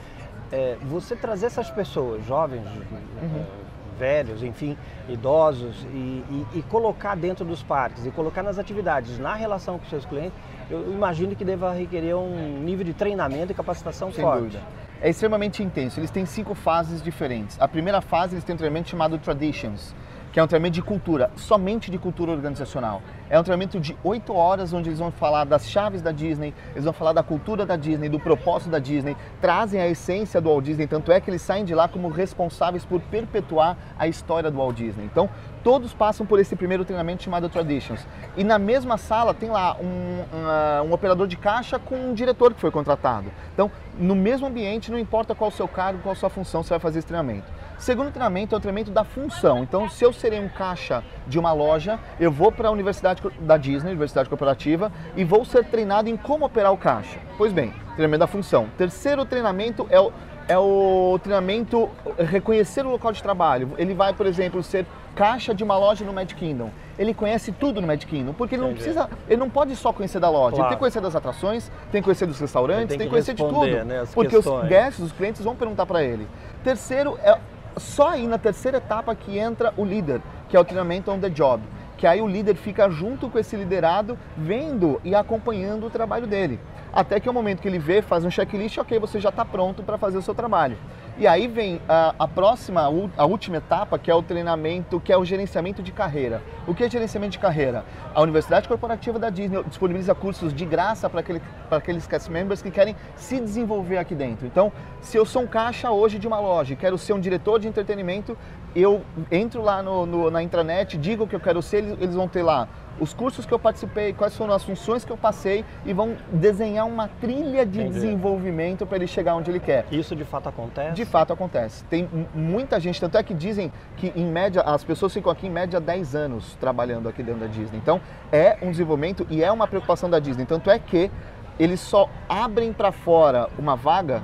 é, 0.51 0.77
você 0.83 1.15
trazer 1.15 1.47
essas 1.47 1.71
pessoas, 1.71 2.27
jovens, 2.27 2.67
uhum 2.67 3.70
velhos, 4.01 4.43
enfim, 4.43 4.77
idosos, 5.09 5.87
e, 5.93 6.25
e, 6.31 6.47
e, 6.55 6.63
colocar 6.63 7.15
dentro 7.15 7.45
dos 7.45 7.63
parques 7.63 8.07
e 8.07 8.11
colocar 8.11 8.43
nas 8.43 8.59
atividades, 8.59 9.19
na 9.19 9.35
relação 9.35 9.79
com 9.79 9.85
seus 9.85 10.07
clientes, 10.07 10.33
eu 10.71 10.91
imagino 10.91 11.37
que 11.37 11.45
deva 11.45 11.73
requerer 11.73 12.17
um 12.17 12.59
nível 12.61 12.85
de 12.85 12.95
treinamento 12.95 13.53
e 13.53 13.55
capacitação 13.55 14.11
Sem 14.11 14.25
forte. 14.25 14.41
Dúvida. 14.41 14.63
É 15.03 15.11
extremamente 15.11 15.63
intenso. 15.63 16.01
Eles 16.01 16.11
têm 16.11 16.25
cinco 16.25 16.55
fases 16.55 17.03
diferentes. 17.03 17.61
A 17.61 17.69
primeira 17.69 18.01
fase 18.01 18.35
eles 18.35 18.45
têm 18.45 18.55
um 18.55 18.59
treinamento 18.59 18.89
chamado 18.89 19.19
Traditions, 19.19 19.95
que 20.33 20.41
é 20.41 20.43
um 20.43 20.47
treinamento 20.47 20.75
de 20.75 20.83
cultura, 20.83 21.31
somente 21.37 21.91
de 21.91 21.99
cultura 21.99 22.33
organizacional. 22.33 23.03
É 23.31 23.39
um 23.39 23.45
treinamento 23.45 23.79
de 23.79 23.97
oito 24.03 24.35
horas, 24.35 24.73
onde 24.73 24.89
eles 24.89 24.99
vão 24.99 25.13
falar 25.13 25.45
das 25.45 25.71
chaves 25.71 26.03
da 26.03 26.11
Disney, 26.11 26.53
eles 26.73 26.83
vão 26.83 26.93
falar 26.93 27.13
da 27.13 27.23
cultura 27.23 27.65
da 27.65 27.77
Disney, 27.77 28.09
do 28.09 28.19
propósito 28.19 28.73
da 28.73 28.81
Disney, 28.81 29.17
trazem 29.41 29.81
a 29.81 29.87
essência 29.87 30.41
do 30.41 30.49
Walt 30.49 30.65
Disney, 30.65 30.89
tanto 30.89 31.13
é 31.13 31.21
que 31.21 31.31
eles 31.31 31.41
saem 31.41 31.65
de 31.65 31.73
lá 31.73 31.87
como 31.87 32.09
responsáveis 32.09 32.85
por 32.85 33.01
perpetuar 33.03 33.77
a 33.97 34.09
história 34.09 34.51
do 34.51 34.59
Walt 34.59 34.75
Disney. 34.75 35.05
Então, 35.05 35.31
todos 35.63 35.95
passam 35.95 36.27
por 36.27 36.41
esse 36.41 36.57
primeiro 36.57 36.85
treinamento 36.85 37.23
chamado 37.23 37.49
Traditions. 37.49 38.05
E 38.37 38.43
na 38.43 38.59
mesma 38.59 38.99
sala 38.99 39.33
tem 39.33 39.49
lá 39.49 39.77
um, 39.77 40.87
um, 40.87 40.89
um 40.89 40.93
operador 40.93 41.29
de 41.29 41.37
caixa 41.37 41.79
com 41.79 41.95
um 41.95 42.13
diretor 42.13 42.53
que 42.53 42.61
foi 42.61 42.73
contratado. 42.73 43.31
Então, 43.55 43.71
no 43.97 44.17
mesmo 44.17 44.49
ambiente, 44.49 44.91
não 44.91 44.99
importa 44.99 45.37
qual 45.37 45.51
o 45.51 45.53
seu 45.53 45.69
cargo, 45.69 46.01
qual 46.03 46.13
a 46.13 46.17
sua 46.17 46.31
função, 46.31 46.65
você 46.65 46.71
vai 46.71 46.81
fazer 46.81 46.99
esse 46.99 47.07
treinamento. 47.07 47.47
Segundo 47.81 48.11
treinamento 48.11 48.55
é 48.55 48.59
o 48.59 48.61
treinamento 48.61 48.91
da 48.91 49.05
função. 49.05 49.63
Então, 49.63 49.89
se 49.89 50.05
eu 50.05 50.13
serei 50.13 50.39
um 50.39 50.51
caixa 50.51 51.03
de 51.27 51.39
uma 51.39 51.51
loja, 51.51 51.99
eu 52.19 52.31
vou 52.31 52.53
para 52.53 52.69
a 52.69 52.71
Universidade 52.71 53.20
da 53.41 53.57
Disney, 53.57 53.91
Universidade 53.91 54.29
Corporativa, 54.29 54.91
e 55.17 55.25
vou 55.25 55.45
ser 55.45 55.65
treinado 55.65 56.09
em 56.09 56.17
como 56.17 56.45
operar 56.45 56.73
o 56.73 56.77
caixa. 56.77 57.19
Pois 57.37 57.53
bem, 57.53 57.73
treinamento 57.95 58.21
da 58.21 58.27
função. 58.27 58.69
Terceiro 58.77 59.25
treinamento 59.25 59.87
é 59.91 60.01
o, 60.01 60.13
é 60.49 60.59
o 60.59 61.19
treinamento 61.23 61.89
reconhecer 62.19 62.85
o 62.85 62.91
local 62.91 63.13
de 63.13 63.23
trabalho. 63.23 63.73
Ele 63.79 63.95
vai, 63.95 64.13
por 64.13 64.27
exemplo, 64.27 64.63
ser 64.63 64.87
caixa 65.15 65.55
de 65.55 65.63
uma 65.63 65.77
loja 65.77 66.05
no 66.05 66.13
Mad 66.13 66.33
Kingdom. 66.33 66.71
Ele 66.99 67.15
conhece 67.15 67.53
tudo 67.53 67.81
no 67.81 67.87
Mad 67.87 68.03
Kingdom, 68.05 68.33
porque 68.33 68.55
ele 68.55 68.63
não 68.63 68.73
precisa, 68.73 69.09
ele 69.29 69.39
não 69.39 69.51
pode 69.51 69.75
só 69.77 69.93
conhecer 69.93 70.21
da 70.21 70.29
loja, 70.29 70.57
claro. 70.57 70.63
ele 70.63 70.69
tem 70.69 70.77
que 70.77 70.81
conhecer 70.81 71.01
das 71.01 71.17
atrações, 71.17 71.71
tem 71.91 72.01
que 72.01 72.05
conhecer 72.05 72.27
dos 72.27 72.39
restaurantes, 72.39 72.89
tem 72.89 72.99
que, 72.99 72.99
tem 72.99 73.07
que 73.07 73.11
conhecer 73.11 73.35
de 73.35 73.43
tudo, 73.43 73.85
né, 73.85 74.05
porque 74.15 74.37
questões. 74.37 74.63
os 74.63 74.69
guests, 74.69 75.05
os 75.05 75.13
clientes 75.13 75.43
vão 75.43 75.57
perguntar 75.57 75.87
para 75.87 76.03
ele. 76.03 76.27
Terceiro 76.63 77.19
é 77.23 77.39
só 77.77 78.11
aí 78.11 78.27
na 78.27 78.39
terceira 78.39 78.79
etapa 78.79 79.15
que 79.15 79.39
entra 79.39 79.73
o 79.77 79.85
líder, 79.85 80.21
que 80.49 80.57
é 80.57 80.61
o 80.61 80.65
treinamento 80.65 81.11
on 81.11 81.19
the 81.19 81.31
job. 81.31 81.63
Que 82.01 82.07
aí 82.07 82.23
o 82.23 82.27
líder 82.27 82.57
fica 82.57 82.89
junto 82.89 83.29
com 83.29 83.39
esse 83.39 83.55
liderado, 83.55 84.19
vendo 84.35 84.99
e 85.05 85.15
acompanhando 85.15 85.87
o 85.87 85.91
trabalho 85.91 86.27
dele. 86.27 86.59
Até 86.93 87.21
que 87.21 87.31
o 87.31 87.33
momento 87.33 87.63
que 87.63 87.69
ele 87.69 87.79
vê, 87.79 88.03
faz 88.03 88.25
um 88.25 88.31
checklist, 88.31 88.79
ok, 88.79 88.99
você 88.99 89.21
já 89.21 89.29
está 89.29 89.45
pronto 89.45 89.83
para 89.83 89.97
fazer 89.97 90.19
o 90.19 90.23
seu 90.23 90.35
trabalho. 90.35 90.77
E 91.17 91.27
aí 91.27 91.47
vem 91.47 91.81
a, 91.89 92.15
a, 92.19 92.27
próxima, 92.27 92.81
a 93.17 93.27
última 93.27 93.59
etapa, 93.59 93.99
que 93.99 94.11
é 94.11 94.15
o 94.15 94.23
treinamento, 94.23 94.99
que 94.99 95.13
é 95.13 95.17
o 95.17 95.25
gerenciamento 95.25 95.83
de 95.83 95.93
carreira. 95.93 96.43
O 96.67 96.75
que 96.75 96.83
é 96.83 96.91
gerenciamento 96.91 97.33
de 97.33 97.39
carreira? 97.39 97.85
A 98.15 98.21
Universidade 98.23 98.67
Corporativa 98.67 99.19
da 99.19 99.31
Disney 99.31 99.63
disponibiliza 99.65 100.15
cursos 100.15 100.53
de 100.53 100.65
graça 100.65 101.09
para 101.09 101.21
aquele, 101.21 101.43
aqueles 101.71 102.07
cast 102.07 102.31
members 102.31 102.63
que 102.63 102.71
querem 102.71 102.97
se 103.15 103.39
desenvolver 103.39 103.99
aqui 103.99 104.15
dentro. 104.15 104.47
Então, 104.47 104.73
se 105.01 105.17
eu 105.17 105.27
sou 105.27 105.43
um 105.43 105.47
caixa 105.47 105.91
hoje 105.91 106.19
de 106.19 106.27
uma 106.27 106.41
loja 106.41 106.73
e 106.73 106.77
quero 106.77 106.97
ser 106.97 107.13
um 107.13 107.21
diretor 107.21 107.61
de 107.61 107.69
entretenimento, 107.69 108.37
eu 108.75 109.03
entro 109.31 109.63
lá 109.63 109.83
no, 109.83 110.07
no, 110.07 110.31
na 110.31 110.43
intranet, 110.43 110.97
digo 110.97 111.25
o 111.25 111.29
que 111.29 111.37
eu 111.37 111.41
quero 111.41 111.61
ser, 111.61 111.79
eles, 111.79 112.01
eles 112.01 112.15
vão 112.15 112.29
ter 112.29 112.43
lá 112.43 112.67
os 113.01 113.15
cursos 113.15 113.47
que 113.47 113.53
eu 113.53 113.59
participei, 113.59 114.13
quais 114.13 114.37
foram 114.37 114.53
as 114.53 114.63
funções 114.63 115.05
que 115.05 115.11
eu 115.11 115.17
passei 115.17 115.65
e 115.87 115.93
vão 115.93 116.17
desenhar 116.31 116.87
uma 116.87 117.09
trilha 117.09 117.65
de 117.65 117.81
Entendi. 117.81 117.95
desenvolvimento 117.95 118.87
para 118.87 118.99
ele 118.99 119.07
chegar 119.07 119.35
onde 119.35 119.51
ele 119.51 119.59
quer. 119.59 119.87
Isso 119.91 120.15
de 120.15 120.25
fato 120.25 120.49
acontece? 120.49 120.95
De 120.95 121.05
fato 121.05 121.33
acontece. 121.33 121.83
Tem 121.85 122.09
muita 122.35 122.79
gente, 122.79 123.01
tanto 123.01 123.17
é 123.17 123.23
que 123.23 123.33
dizem 123.33 123.73
que 123.97 124.13
em 124.15 124.27
média, 124.27 124.61
as 124.61 124.85
pessoas 124.85 125.13
ficam 125.13 125.33
aqui 125.33 125.47
em 125.47 125.51
média 125.51 125.81
10 125.81 126.15
anos 126.15 126.57
trabalhando 126.61 127.09
aqui 127.09 127.23
dentro 127.23 127.41
da 127.41 127.47
Disney. 127.47 127.79
Então 127.79 128.01
é 128.31 128.59
um 128.61 128.71
desenvolvimento 128.71 129.27
e 129.31 129.43
é 129.43 129.51
uma 129.51 129.67
preocupação 129.67 130.11
da 130.11 130.19
Disney. 130.19 130.45
Tanto 130.45 130.71
é 130.71 130.79
que 130.79 131.11
eles 131.59 131.81
só 131.81 132.09
abrem 132.29 132.73
para 132.73 132.93
fora 132.93 133.49
uma 133.59 133.77
vaga 133.77 134.23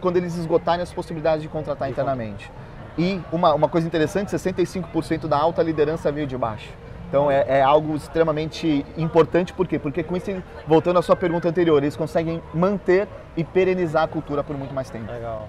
quando 0.00 0.16
eles 0.16 0.36
esgotarem 0.36 0.82
as 0.82 0.92
possibilidades 0.92 1.42
de 1.42 1.48
contratar 1.48 1.88
internamente. 1.88 2.50
E 2.96 3.20
uma, 3.30 3.54
uma 3.54 3.68
coisa 3.68 3.86
interessante, 3.86 4.34
65% 4.34 5.28
da 5.28 5.38
alta 5.38 5.62
liderança 5.62 6.10
veio 6.10 6.26
de 6.26 6.36
baixo. 6.36 6.68
Então 7.08 7.30
é, 7.30 7.44
é, 7.48 7.62
algo 7.62 7.96
extremamente 7.96 8.84
importante, 8.96 9.52
por 9.54 9.66
quê? 9.66 9.78
Porque 9.78 10.02
com 10.02 10.16
isso, 10.16 10.30
voltando 10.66 10.98
à 10.98 11.02
sua 11.02 11.16
pergunta 11.16 11.48
anterior, 11.48 11.82
eles 11.82 11.96
conseguem 11.96 12.42
manter 12.52 13.08
e 13.36 13.42
perenizar 13.42 14.02
a 14.02 14.08
cultura 14.08 14.44
por 14.44 14.56
muito 14.56 14.74
mais 14.74 14.90
tempo. 14.90 15.10
Legal. 15.10 15.48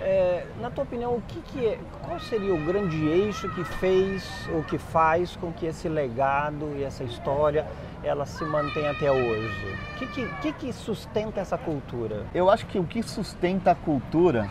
É, 0.00 0.46
na 0.60 0.70
tua 0.70 0.84
opinião, 0.84 1.14
o 1.14 1.22
que, 1.22 1.40
que 1.42 1.66
é, 1.66 1.78
qual 2.02 2.18
seria 2.20 2.54
o 2.54 2.64
grande 2.64 3.06
eixo 3.06 3.48
que 3.50 3.62
fez 3.64 4.48
ou 4.54 4.62
que 4.62 4.78
faz 4.78 5.36
com 5.36 5.52
que 5.52 5.66
esse 5.66 5.88
legado 5.88 6.72
e 6.76 6.84
essa 6.84 7.04
história 7.04 7.66
ela 8.02 8.24
se 8.24 8.42
mantém 8.44 8.86
até 8.88 9.10
hoje? 9.10 9.76
O 9.94 9.98
que, 9.98 10.06
que, 10.06 10.26
que, 10.40 10.52
que 10.52 10.72
sustenta 10.72 11.40
essa 11.40 11.58
cultura? 11.58 12.24
Eu 12.32 12.48
acho 12.48 12.64
que 12.66 12.78
o 12.78 12.84
que 12.84 13.02
sustenta 13.02 13.72
a 13.72 13.74
cultura 13.74 14.48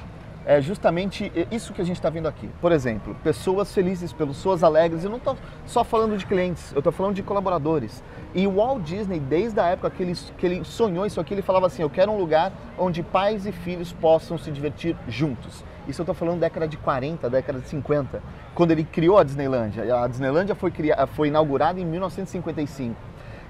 é 0.49 0.59
justamente 0.59 1.31
isso 1.51 1.73
que 1.73 1.79
a 1.79 1.85
gente 1.85 1.97
está 1.97 2.09
vendo 2.09 2.27
aqui. 2.27 2.49
Por 2.59 2.71
exemplo, 2.71 3.15
pessoas 3.23 3.71
felizes, 3.71 4.11
pessoas 4.11 4.63
alegres. 4.63 5.03
Eu 5.03 5.11
não 5.11 5.17
estou 5.17 5.37
só 5.67 5.83
falando 5.83 6.17
de 6.17 6.25
clientes, 6.25 6.71
eu 6.71 6.79
estou 6.79 6.91
falando 6.91 7.13
de 7.13 7.21
colaboradores. 7.21 8.03
E 8.33 8.47
o 8.47 8.55
Walt 8.55 8.81
Disney, 8.81 9.19
desde 9.19 9.59
a 9.59 9.67
época 9.67 9.91
que 9.91 10.01
ele, 10.01 10.15
que 10.15 10.45
ele 10.47 10.65
sonhou 10.65 11.05
isso 11.05 11.21
aqui, 11.21 11.35
ele 11.35 11.43
falava 11.43 11.67
assim: 11.67 11.83
Eu 11.83 11.89
quero 11.89 12.11
um 12.11 12.17
lugar 12.17 12.51
onde 12.79 13.03
pais 13.03 13.45
e 13.45 13.51
filhos 13.51 13.93
possam 13.93 14.39
se 14.39 14.49
divertir 14.49 14.97
juntos. 15.07 15.63
Isso 15.87 16.01
eu 16.01 16.03
estou 16.03 16.15
falando 16.15 16.39
década 16.39 16.67
de 16.67 16.77
40, 16.77 17.29
década 17.29 17.59
de 17.59 17.67
50, 17.67 18.19
quando 18.55 18.71
ele 18.71 18.83
criou 18.83 19.19
a 19.19 19.23
Disneylandia. 19.23 20.03
A 20.03 20.07
Disneylandia 20.07 20.55
foi, 20.55 20.71
criada, 20.71 21.05
foi 21.05 21.27
inaugurada 21.27 21.79
em 21.79 21.85
1955. 21.85 22.95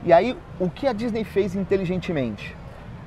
E 0.03 0.12
aí, 0.12 0.36
o 0.60 0.70
que 0.70 0.86
a 0.86 0.91
Disney 0.91 1.24
fez 1.24 1.56
inteligentemente? 1.56 2.58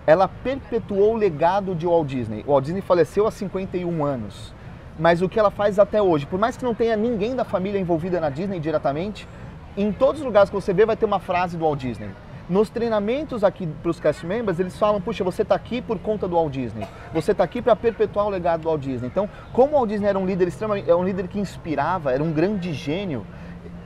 Ela 0.06 0.28
perpetuou 0.28 1.14
o 1.14 1.16
legado 1.16 1.74
de 1.74 1.86
Walt 1.86 2.08
Disney. 2.08 2.44
O 2.46 2.52
Walt 2.52 2.64
Disney 2.64 2.80
faleceu 2.80 3.26
há 3.26 3.30
51 3.30 4.04
anos, 4.04 4.52
mas 4.98 5.22
o 5.22 5.28
que 5.28 5.38
ela 5.38 5.50
faz 5.50 5.78
até 5.78 6.02
hoje, 6.02 6.26
por 6.26 6.38
mais 6.38 6.56
que 6.56 6.64
não 6.64 6.74
tenha 6.74 6.96
ninguém 6.96 7.34
da 7.34 7.44
família 7.44 7.78
envolvida 7.78 8.20
na 8.20 8.30
Disney 8.30 8.58
diretamente, 8.58 9.28
em 9.76 9.92
todos 9.92 10.20
os 10.20 10.26
lugares 10.26 10.50
que 10.50 10.56
você 10.56 10.72
vê 10.72 10.84
vai 10.84 10.96
ter 10.96 11.04
uma 11.04 11.18
frase 11.18 11.56
do 11.56 11.64
Walt 11.64 11.80
Disney. 11.80 12.10
Nos 12.50 12.68
treinamentos 12.68 13.44
aqui 13.44 13.66
para 13.66 13.90
os 13.90 14.00
cast 14.00 14.26
members, 14.26 14.58
eles 14.58 14.76
falam: 14.76 15.00
puxa, 15.00 15.22
você 15.22 15.42
está 15.42 15.54
aqui 15.54 15.80
por 15.80 15.98
conta 15.98 16.26
do 16.26 16.34
Walt 16.34 16.52
Disney. 16.52 16.86
Você 17.14 17.32
está 17.32 17.44
aqui 17.44 17.62
para 17.62 17.74
perpetuar 17.74 18.26
o 18.26 18.28
legado 18.28 18.62
do 18.62 18.68
Walt 18.68 18.82
Disney. 18.82 19.06
Então, 19.06 19.28
como 19.52 19.72
o 19.72 19.74
Walt 19.76 19.88
Disney 19.88 20.08
era 20.08 20.18
um 20.18 20.26
líder 20.26 20.48
extremamente, 20.48 20.90
é 20.90 20.94
um 20.94 21.04
líder 21.04 21.28
que 21.28 21.38
inspirava, 21.38 22.12
era 22.12 22.22
um 22.22 22.32
grande 22.32 22.74
gênio, 22.74 23.24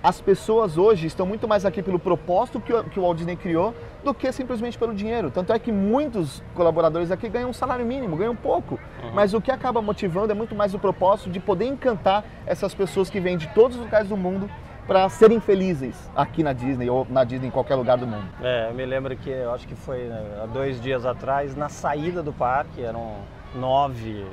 as 0.07 0.21
pessoas 0.21 0.79
hoje 0.79 1.09
estão 1.09 1.27
muito 1.27 1.49
mais 1.49 1.67
aqui 1.67 1.83
pelo 1.83 1.99
propósito 1.99 2.61
que 2.61 2.73
o, 2.73 2.85
que 2.85 3.01
o 3.01 3.03
Walt 3.03 3.17
Disney 3.17 3.35
criou 3.35 3.75
do 4.05 4.15
que 4.15 4.31
simplesmente 4.31 4.79
pelo 4.79 4.95
dinheiro. 4.95 5.33
Tanto 5.33 5.53
é 5.53 5.59
que 5.59 5.73
muitos 5.73 6.45
colaboradores 6.55 7.11
aqui 7.11 7.29
ganham 7.29 7.51
um 7.51 7.53
salário 7.53 7.85
mínimo, 7.85 8.17
ganham 8.17 8.37
pouco. 8.37 8.79
Uhum. 9.03 9.11
Mas 9.13 9.35
o 9.35 9.41
que 9.41 9.51
acaba 9.51 9.83
motivando 9.83 10.31
é 10.31 10.35
muito 10.35 10.55
mais 10.55 10.73
o 10.75 10.79
propósito 10.79 11.29
de 11.29 11.41
poder 11.41 11.65
encantar 11.65 12.25
essas 12.47 12.73
pessoas 12.73 13.11
que 13.11 13.19
vêm 13.19 13.37
de 13.37 13.49
todos 13.49 13.77
os 13.77 13.83
lugares 13.83 14.09
do 14.09 14.17
mundo 14.17 14.49
para 14.87 15.09
serem 15.09 15.41
felizes 15.41 16.09
aqui 16.15 16.45
na 16.45 16.53
Disney 16.53 16.89
ou 16.89 17.05
na 17.11 17.25
Disney 17.25 17.49
em 17.49 17.51
qualquer 17.51 17.75
lugar 17.75 17.99
do 17.99 18.07
mundo. 18.07 18.29
É, 18.41 18.69
eu 18.71 18.75
me 18.75 18.87
lembro 18.87 19.17
que 19.17 19.29
eu 19.29 19.53
acho 19.53 19.67
que 19.67 19.75
foi 19.75 20.05
né, 20.05 20.41
há 20.41 20.47
dois 20.47 20.81
dias 20.81 21.05
atrás, 21.05 21.57
na 21.57 21.69
saída 21.69 22.23
do 22.23 22.33
parque, 22.33 22.81
eram 22.81 23.17
nove 23.57 24.25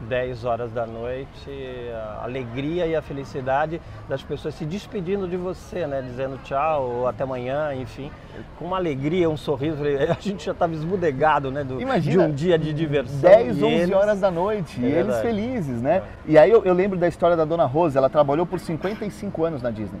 10 0.00 0.44
horas 0.44 0.72
da 0.72 0.86
noite, 0.86 1.50
a 1.94 2.24
alegria 2.24 2.86
e 2.86 2.96
a 2.96 3.02
felicidade 3.02 3.80
das 4.08 4.22
pessoas 4.22 4.54
se 4.54 4.64
despedindo 4.64 5.28
de 5.28 5.36
você, 5.36 5.86
né? 5.86 6.02
Dizendo 6.02 6.38
tchau 6.42 6.90
ou 6.90 7.08
até 7.08 7.22
amanhã, 7.22 7.74
enfim. 7.74 8.10
Com 8.58 8.66
uma 8.66 8.76
alegria, 8.76 9.30
um 9.30 9.36
sorriso. 9.36 9.82
A 10.10 10.20
gente 10.20 10.44
já 10.44 10.52
estava 10.52 10.74
esbudegado, 10.74 11.50
né? 11.50 11.62
Do, 11.62 11.80
Imagina, 11.80 12.24
de 12.24 12.30
um 12.30 12.34
dia 12.34 12.58
de 12.58 12.72
diversão. 12.72 13.30
10, 13.30 13.62
11 13.62 13.64
eles... 13.66 13.94
horas 13.94 14.20
da 14.20 14.30
noite. 14.30 14.84
É 14.84 14.88
e 14.88 14.92
eles 14.92 15.16
felizes, 15.18 15.80
né? 15.80 15.96
É. 15.96 16.02
E 16.26 16.38
aí 16.38 16.50
eu, 16.50 16.64
eu 16.64 16.74
lembro 16.74 16.98
da 16.98 17.08
história 17.08 17.36
da 17.36 17.44
Dona 17.44 17.64
Rose. 17.64 17.96
Ela 17.96 18.10
trabalhou 18.10 18.44
por 18.44 18.58
55 18.58 19.44
anos 19.44 19.62
na 19.62 19.70
Disney. 19.70 20.00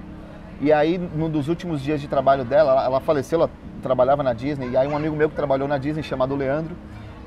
E 0.60 0.72
aí, 0.72 0.98
num 0.98 1.28
dos 1.28 1.48
últimos 1.48 1.82
dias 1.82 2.00
de 2.00 2.08
trabalho 2.08 2.44
dela, 2.44 2.84
ela, 2.84 3.00
faleceu, 3.00 3.40
ela 3.40 3.50
trabalhava 3.82 4.22
na 4.22 4.32
Disney. 4.32 4.70
E 4.70 4.76
aí 4.76 4.88
um 4.88 4.96
amigo 4.96 5.14
meu 5.14 5.28
que 5.28 5.36
trabalhou 5.36 5.68
na 5.68 5.78
Disney, 5.78 6.02
chamado 6.02 6.34
Leandro, 6.34 6.74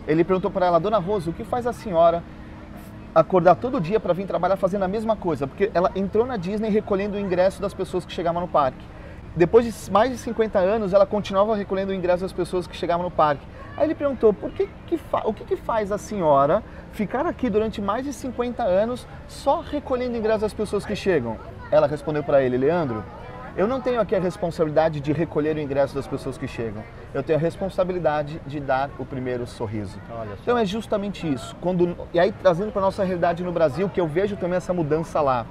ele 0.08 0.24
perguntou 0.24 0.50
para 0.50 0.66
ela, 0.66 0.80
Dona 0.80 0.98
Rose, 0.98 1.30
o 1.30 1.34
que 1.34 1.44
faz 1.44 1.68
a 1.68 1.74
senhora 1.74 2.24
acordar 3.20 3.56
todo 3.56 3.82
dia 3.82 4.00
para 4.00 4.14
vir 4.14 4.28
trabalhar 4.28 4.58
fazendo 4.58 4.84
a 4.84 4.88
mesma 4.88 5.16
coisa, 5.16 5.48
porque 5.48 5.72
ela 5.74 5.92
entrou 5.96 6.24
na 6.24 6.38
Disney 6.38 6.70
recolhendo 6.70 7.18
o 7.18 7.20
ingresso 7.20 7.60
das 7.60 7.74
pessoas 7.74 8.06
que 8.06 8.14
chegavam 8.14 8.42
no 8.42 8.48
parque. 8.48 8.86
Depois 9.36 9.66
de 9.66 9.92
mais 9.92 10.12
de 10.12 10.18
50 10.20 10.60
anos, 10.60 10.94
ela 10.94 11.04
continuava 11.04 11.56
recolhendo 11.56 11.92
o 11.92 11.96
ingresso 11.96 12.22
das 12.22 12.32
pessoas 12.32 12.68
que 12.68 12.76
chegavam 12.76 13.04
no 13.04 13.10
parque. 13.10 13.44
Aí 13.76 13.88
ele 13.88 13.96
perguntou: 13.96 14.32
por 14.34 14.52
que 14.52 14.70
que 14.86 15.00
o 15.26 15.34
que, 15.34 15.46
que 15.46 15.56
faz 15.56 15.92
a 15.92 15.98
senhora 15.98 16.64
ficar 16.92 17.26
aqui 17.26 17.50
durante 17.50 17.82
mais 17.82 18.06
de 18.06 18.14
50 18.14 18.62
anos 18.62 19.08
só 19.28 19.62
recolhendo 19.62 20.14
o 20.14 20.18
ingresso 20.18 20.42
das 20.42 20.54
pessoas 20.54 20.86
que 20.86 20.96
chegam? 20.96 21.38
Ela 21.72 21.88
respondeu 21.88 22.24
para 22.24 22.44
ele: 22.44 22.56
Leandro, 22.56 23.04
eu 23.58 23.68
não 23.68 23.82
tenho 23.82 24.00
aqui 24.00 24.16
a 24.16 24.20
responsabilidade 24.20 25.00
de 25.00 25.12
recolher 25.12 25.56
o 25.56 25.60
ingresso 25.60 25.96
das 25.96 26.06
pessoas 26.06 26.38
que 26.38 26.48
chegam. 26.48 26.84
Eu 27.12 27.24
tenho 27.24 27.40
a 27.40 27.42
responsabilidade 27.42 28.40
de 28.46 28.60
dar 28.60 28.92
o 29.00 29.06
primeiro 29.06 29.48
sorriso. 29.48 30.00
Então 30.44 30.56
é 30.56 30.64
justamente 30.64 31.28
isso. 31.28 31.56
Quando, 31.60 31.98
e 32.14 32.20
aí 32.20 32.32
trazendo 32.32 32.72
para 32.72 32.82
a 32.82 32.86
nossa 32.86 33.04
realidade 33.04 33.44
no 33.44 33.52
Brasil, 33.52 33.90
que 33.90 34.00
eu 34.00 34.08
vejo 34.08 34.38
também 34.38 34.58
essa 34.58 34.74
mudança 34.74 35.20
lá. 35.22 35.48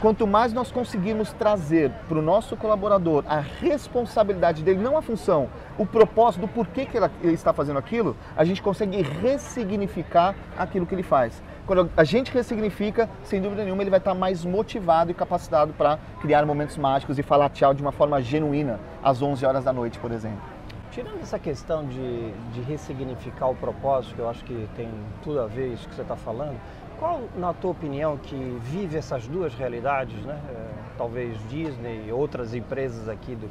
Quanto 0.00 0.26
mais 0.26 0.52
nós 0.54 0.72
conseguirmos 0.72 1.32
trazer 1.34 1.92
para 2.08 2.18
o 2.18 2.22
nosso 2.22 2.56
colaborador 2.56 3.22
a 3.28 3.38
responsabilidade 3.38 4.62
dele, 4.62 4.82
não 4.82 4.96
a 4.96 5.02
função, 5.02 5.48
o 5.78 5.84
propósito 5.84 6.40
do 6.40 6.48
porquê 6.48 6.86
que 6.86 6.96
ele 6.96 7.34
está 7.34 7.52
fazendo 7.52 7.78
aquilo, 7.78 8.16
a 8.34 8.44
gente 8.44 8.62
consegue 8.62 9.00
ressignificar 9.02 10.34
aquilo 10.58 10.86
que 10.86 10.94
ele 10.94 11.04
faz. 11.04 11.40
Quando 11.64 11.88
a 11.96 12.02
gente 12.02 12.32
ressignifica, 12.32 13.08
sem 13.22 13.40
dúvida 13.40 13.62
nenhuma, 13.62 13.84
ele 13.84 13.90
vai 13.90 14.00
estar 14.00 14.14
mais 14.14 14.44
motivado 14.44 15.12
e 15.12 15.14
capacitado 15.14 15.72
para 15.72 15.96
criar 16.20 16.44
momentos 16.44 16.76
mágicos 16.76 17.20
e 17.20 17.22
falar 17.22 17.50
tchau 17.50 17.72
de 17.72 17.80
uma 17.80 17.92
forma 17.92 18.20
genuína 18.20 18.80
às 19.02 19.22
11 19.22 19.46
horas 19.46 19.64
da 19.64 19.72
noite, 19.72 19.96
por 20.00 20.10
exemplo. 20.10 20.42
Tirando 20.90 21.20
essa 21.20 21.38
questão 21.38 21.86
de, 21.86 22.32
de 22.52 22.60
ressignificar 22.62 23.46
o 23.46 23.54
propósito, 23.54 24.16
que 24.16 24.20
eu 24.20 24.28
acho 24.28 24.44
que 24.44 24.68
tem 24.74 24.90
tudo 25.22 25.40
a 25.40 25.46
ver 25.46 25.68
isso 25.72 25.88
que 25.88 25.94
você 25.94 26.02
está 26.02 26.16
falando, 26.16 26.58
qual, 26.98 27.22
na 27.36 27.54
tua 27.54 27.70
opinião, 27.70 28.16
que 28.16 28.34
vive 28.62 28.96
essas 28.96 29.28
duas 29.28 29.54
realidades, 29.54 30.20
né? 30.24 30.38
É, 30.50 30.68
talvez 30.98 31.38
Disney 31.48 32.06
e 32.08 32.12
outras 32.12 32.54
empresas 32.54 33.08
aqui 33.08 33.36
do, 33.36 33.48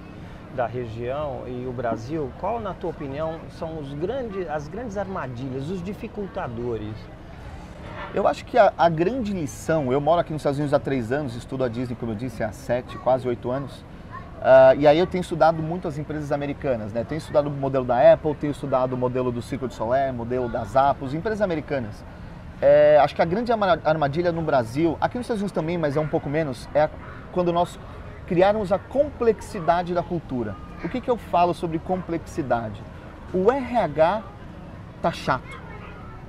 da 0.54 0.66
região 0.66 1.44
e 1.48 1.66
o 1.66 1.72
Brasil, 1.72 2.30
qual, 2.42 2.60
na 2.60 2.74
tua 2.74 2.90
opinião, 2.90 3.40
são 3.52 3.80
os 3.80 3.94
grandes, 3.94 4.50
as 4.50 4.68
grandes 4.68 4.98
armadilhas, 4.98 5.70
os 5.70 5.82
dificultadores? 5.82 6.96
Eu 8.14 8.28
acho 8.28 8.44
que 8.44 8.58
a, 8.58 8.74
a, 8.78 8.90
grande 8.90 9.32
lição, 9.32 9.92
eu 9.92 10.02
moro 10.02 10.20
aqui 10.20 10.34
nos 10.34 10.42
Estados 10.42 10.60
Unidos 10.60 10.74
há 10.74 10.80
três 10.80 11.14
anos, 11.14 11.34
estudo 11.34 11.64
a 11.64 11.70
Disney, 11.70 11.96
como 11.96 12.12
eu 12.12 12.16
disse, 12.16 12.44
há 12.44 12.52
sete, 12.52 12.98
quase 12.98 13.26
oito 13.26 13.50
anos. 13.50 13.72
Uh, 14.42 14.76
e 14.80 14.86
aí 14.86 15.00
eu 15.00 15.08
tenho 15.08 15.22
estudado 15.22 15.64
muito 15.64 15.88
as 15.88 15.98
empresas 15.98 16.30
americanas, 16.30 16.92
né? 16.92 17.06
Tenho 17.06 17.20
estudado 17.20 17.48
o 17.48 17.50
modelo 17.50 17.86
da 17.86 18.14
Apple, 18.14 18.36
tenho 18.36 18.52
estudado 18.52 18.94
o 18.94 18.98
modelo 18.98 19.32
do 19.32 19.42
Circo 19.42 19.66
de 19.66 19.74
Soleil, 19.74 20.14
modelo 20.14 20.50
das 20.50 20.70
Zappos, 20.70 21.14
empresas 21.14 21.42
americanas. 21.42 22.04
É, 22.62 22.98
acho 23.00 23.16
que 23.16 23.22
a 23.22 23.26
grande 23.26 23.50
armadilha 23.52 24.32
no 24.34 24.42
Brasil, 24.42 24.98
aqui 25.00 25.18
nos 25.18 25.24
Estados 25.26 25.42
Unidos 25.42 25.54
também, 25.54 25.78
mas 25.78 25.96
é 25.96 26.00
um 26.02 26.08
pouco 26.08 26.30
menos, 26.30 26.68
é 26.76 26.90
quando 27.32 27.54
nós 27.54 27.80
criarmos 28.28 28.74
a 28.74 28.78
complexidade 28.78 29.94
da 29.94 30.04
cultura. 30.04 30.54
O 30.84 30.90
que, 30.90 31.00
que 31.00 31.10
eu 31.10 31.18
falo 31.18 31.54
sobre 31.54 31.80
complexidade? 31.80 32.84
O 33.34 33.50
RH 33.50 34.22
tá 35.02 35.14
chato. 35.14 35.62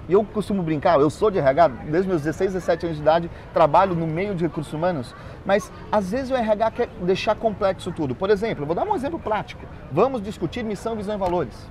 E 0.09 0.13
eu 0.15 0.25
costumo 0.25 0.63
brincar, 0.63 0.99
eu 0.99 1.09
sou 1.09 1.31
de 1.31 1.39
RH, 1.39 1.69
desde 1.69 2.09
meus 2.09 2.23
16, 2.23 2.55
17 2.55 2.87
anos 2.87 2.97
de 2.97 3.03
idade, 3.03 3.31
trabalho 3.53 3.95
no 3.95 4.07
meio 4.07 4.35
de 4.35 4.45
recursos 4.45 4.73
humanos, 4.73 5.15
mas 5.47 5.71
às 5.93 6.11
vezes 6.11 6.31
o 6.31 6.35
RH 6.35 6.71
quer 6.73 6.89
deixar 7.03 7.37
complexo 7.37 7.93
tudo. 7.93 8.15
Por 8.15 8.29
exemplo, 8.29 8.67
vou 8.67 8.75
dar 8.75 8.85
um 8.85 8.97
exemplo 8.97 9.19
prático. 9.19 9.65
Vamos 9.93 10.21
discutir 10.21 10.65
missão, 10.65 10.97
visão 10.97 11.15
e 11.15 11.19
valores. 11.19 11.71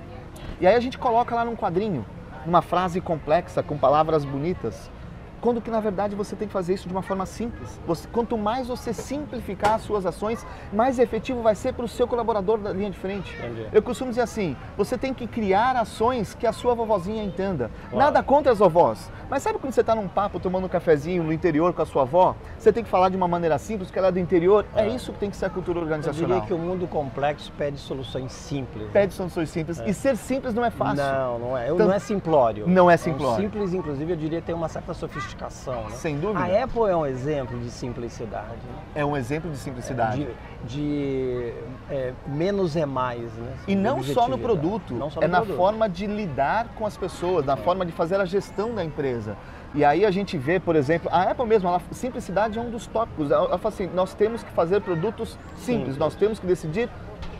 E 0.60 0.66
aí 0.66 0.74
a 0.74 0.80
gente 0.80 0.98
coloca 0.98 1.34
lá 1.34 1.44
num 1.44 1.56
quadrinho 1.56 2.06
uma 2.46 2.62
frase 2.62 3.00
complexa 3.00 3.62
com 3.62 3.76
palavras 3.76 4.24
bonitas, 4.24 4.90
quando 5.42 5.60
que 5.60 5.70
na 5.70 5.80
verdade 5.80 6.14
você 6.14 6.36
tem 6.36 6.46
que 6.46 6.52
fazer 6.52 6.72
isso 6.72 6.86
de 6.86 6.94
uma 6.94 7.02
forma 7.02 7.26
simples. 7.26 7.78
Você, 7.84 8.08
quanto 8.08 8.38
mais 8.38 8.68
você 8.68 8.92
simplificar 8.94 9.74
as 9.74 9.82
suas 9.82 10.06
ações, 10.06 10.46
mais 10.72 11.00
efetivo 11.00 11.42
vai 11.42 11.56
ser 11.56 11.74
para 11.74 11.84
o 11.84 11.88
seu 11.88 12.06
colaborador 12.06 12.58
da 12.58 12.72
linha 12.72 12.90
de 12.90 12.96
frente. 12.96 13.36
Entendi. 13.36 13.66
Eu 13.72 13.82
costumo 13.82 14.10
dizer 14.10 14.22
assim: 14.22 14.56
você 14.76 14.96
tem 14.96 15.12
que 15.12 15.26
criar 15.26 15.76
ações 15.76 16.32
que 16.32 16.46
a 16.46 16.52
sua 16.52 16.74
vovozinha 16.74 17.24
entenda. 17.24 17.70
Uau. 17.90 17.98
Nada 17.98 18.22
contra 18.22 18.52
as 18.52 18.60
vovós, 18.60 19.10
mas 19.28 19.42
sabe 19.42 19.58
quando 19.58 19.72
você 19.72 19.80
está 19.80 19.96
num 19.96 20.06
papo 20.06 20.38
tomando 20.38 20.66
um 20.66 20.68
cafezinho 20.68 21.24
no 21.24 21.32
interior 21.32 21.72
com 21.72 21.82
a 21.82 21.86
sua 21.86 22.02
avó? 22.02 22.36
Você 22.56 22.72
tem 22.72 22.84
que 22.84 22.88
falar 22.88 23.08
de 23.08 23.16
uma 23.16 23.26
maneira 23.26 23.58
simples, 23.58 23.90
que 23.90 23.98
ela 23.98 24.08
é 24.08 24.12
do 24.12 24.20
interior. 24.20 24.64
É, 24.76 24.86
é 24.86 24.88
isso 24.88 25.12
que 25.12 25.18
tem 25.18 25.30
que 25.30 25.36
ser 25.36 25.46
a 25.46 25.50
cultura 25.50 25.80
organizacional. 25.80 26.22
Eu 26.22 26.40
diria 26.40 26.46
que 26.46 26.54
o 26.54 26.58
mundo 26.58 26.86
complexo 26.86 27.52
pede 27.58 27.78
soluções 27.78 28.30
simples. 28.30 28.88
Pede 28.92 29.12
soluções 29.12 29.50
simples. 29.50 29.80
É. 29.80 29.90
E 29.90 29.92
ser 29.94 30.16
simples 30.16 30.54
não 30.54 30.64
é 30.64 30.70
fácil. 30.70 31.02
Não, 31.02 31.38
não 31.38 31.58
é. 31.58 31.64
Então, 31.68 31.88
não 31.88 31.92
é 31.92 31.98
simplório. 31.98 32.68
Não 32.68 32.88
é 32.88 32.96
simplório. 32.96 33.42
É 33.42 33.48
um 33.48 33.50
simples, 33.50 33.74
inclusive, 33.74 34.12
eu 34.12 34.16
diria 34.16 34.40
tem 34.40 34.54
uma 34.54 34.68
certa 34.68 34.94
sofisticação 34.94 35.31
sofisticação. 35.32 35.84
Né? 35.84 35.90
Sem 35.90 36.18
dúvida. 36.18 36.40
A 36.40 36.64
Apple 36.64 36.82
é 36.88 36.96
um 36.96 37.06
exemplo 37.06 37.58
de 37.58 37.70
simplicidade. 37.70 38.50
Né? 38.50 38.82
É 38.94 39.04
um 39.04 39.16
exemplo 39.16 39.50
de 39.50 39.56
simplicidade. 39.56 40.28
de, 40.64 40.76
de 40.76 41.52
é, 41.90 42.12
menos 42.26 42.76
é 42.76 42.86
mais. 42.86 43.32
Né? 43.32 43.52
E 43.66 43.74
não 43.74 44.02
só 44.02 44.28
no 44.28 44.38
produto, 44.38 44.96
só 45.10 45.20
no 45.20 45.24
é 45.24 45.28
produto. 45.28 45.48
na 45.48 45.56
forma 45.56 45.88
de 45.88 46.06
lidar 46.06 46.68
com 46.76 46.86
as 46.86 46.96
pessoas, 46.96 47.44
na 47.44 47.54
é. 47.54 47.56
forma 47.56 47.84
de 47.84 47.92
fazer 47.92 48.20
a 48.20 48.24
gestão 48.24 48.74
da 48.74 48.84
empresa. 48.84 49.36
E 49.74 49.84
aí 49.84 50.04
a 50.04 50.10
gente 50.10 50.36
vê, 50.36 50.60
por 50.60 50.76
exemplo, 50.76 51.08
a 51.10 51.22
Apple 51.22 51.46
mesmo, 51.46 51.68
ela, 51.68 51.80
simplicidade 51.92 52.58
é 52.58 52.60
um 52.62 52.70
dos 52.70 52.86
tópicos. 52.86 53.30
Ela, 53.30 53.46
ela 53.46 53.58
fala 53.58 53.74
assim, 53.74 53.88
nós 53.94 54.12
temos 54.14 54.42
que 54.42 54.50
fazer 54.50 54.82
produtos 54.82 55.38
simples, 55.56 55.94
Sim. 55.94 55.98
nós 56.00 56.14
temos 56.14 56.38
que 56.38 56.46
decidir 56.46 56.90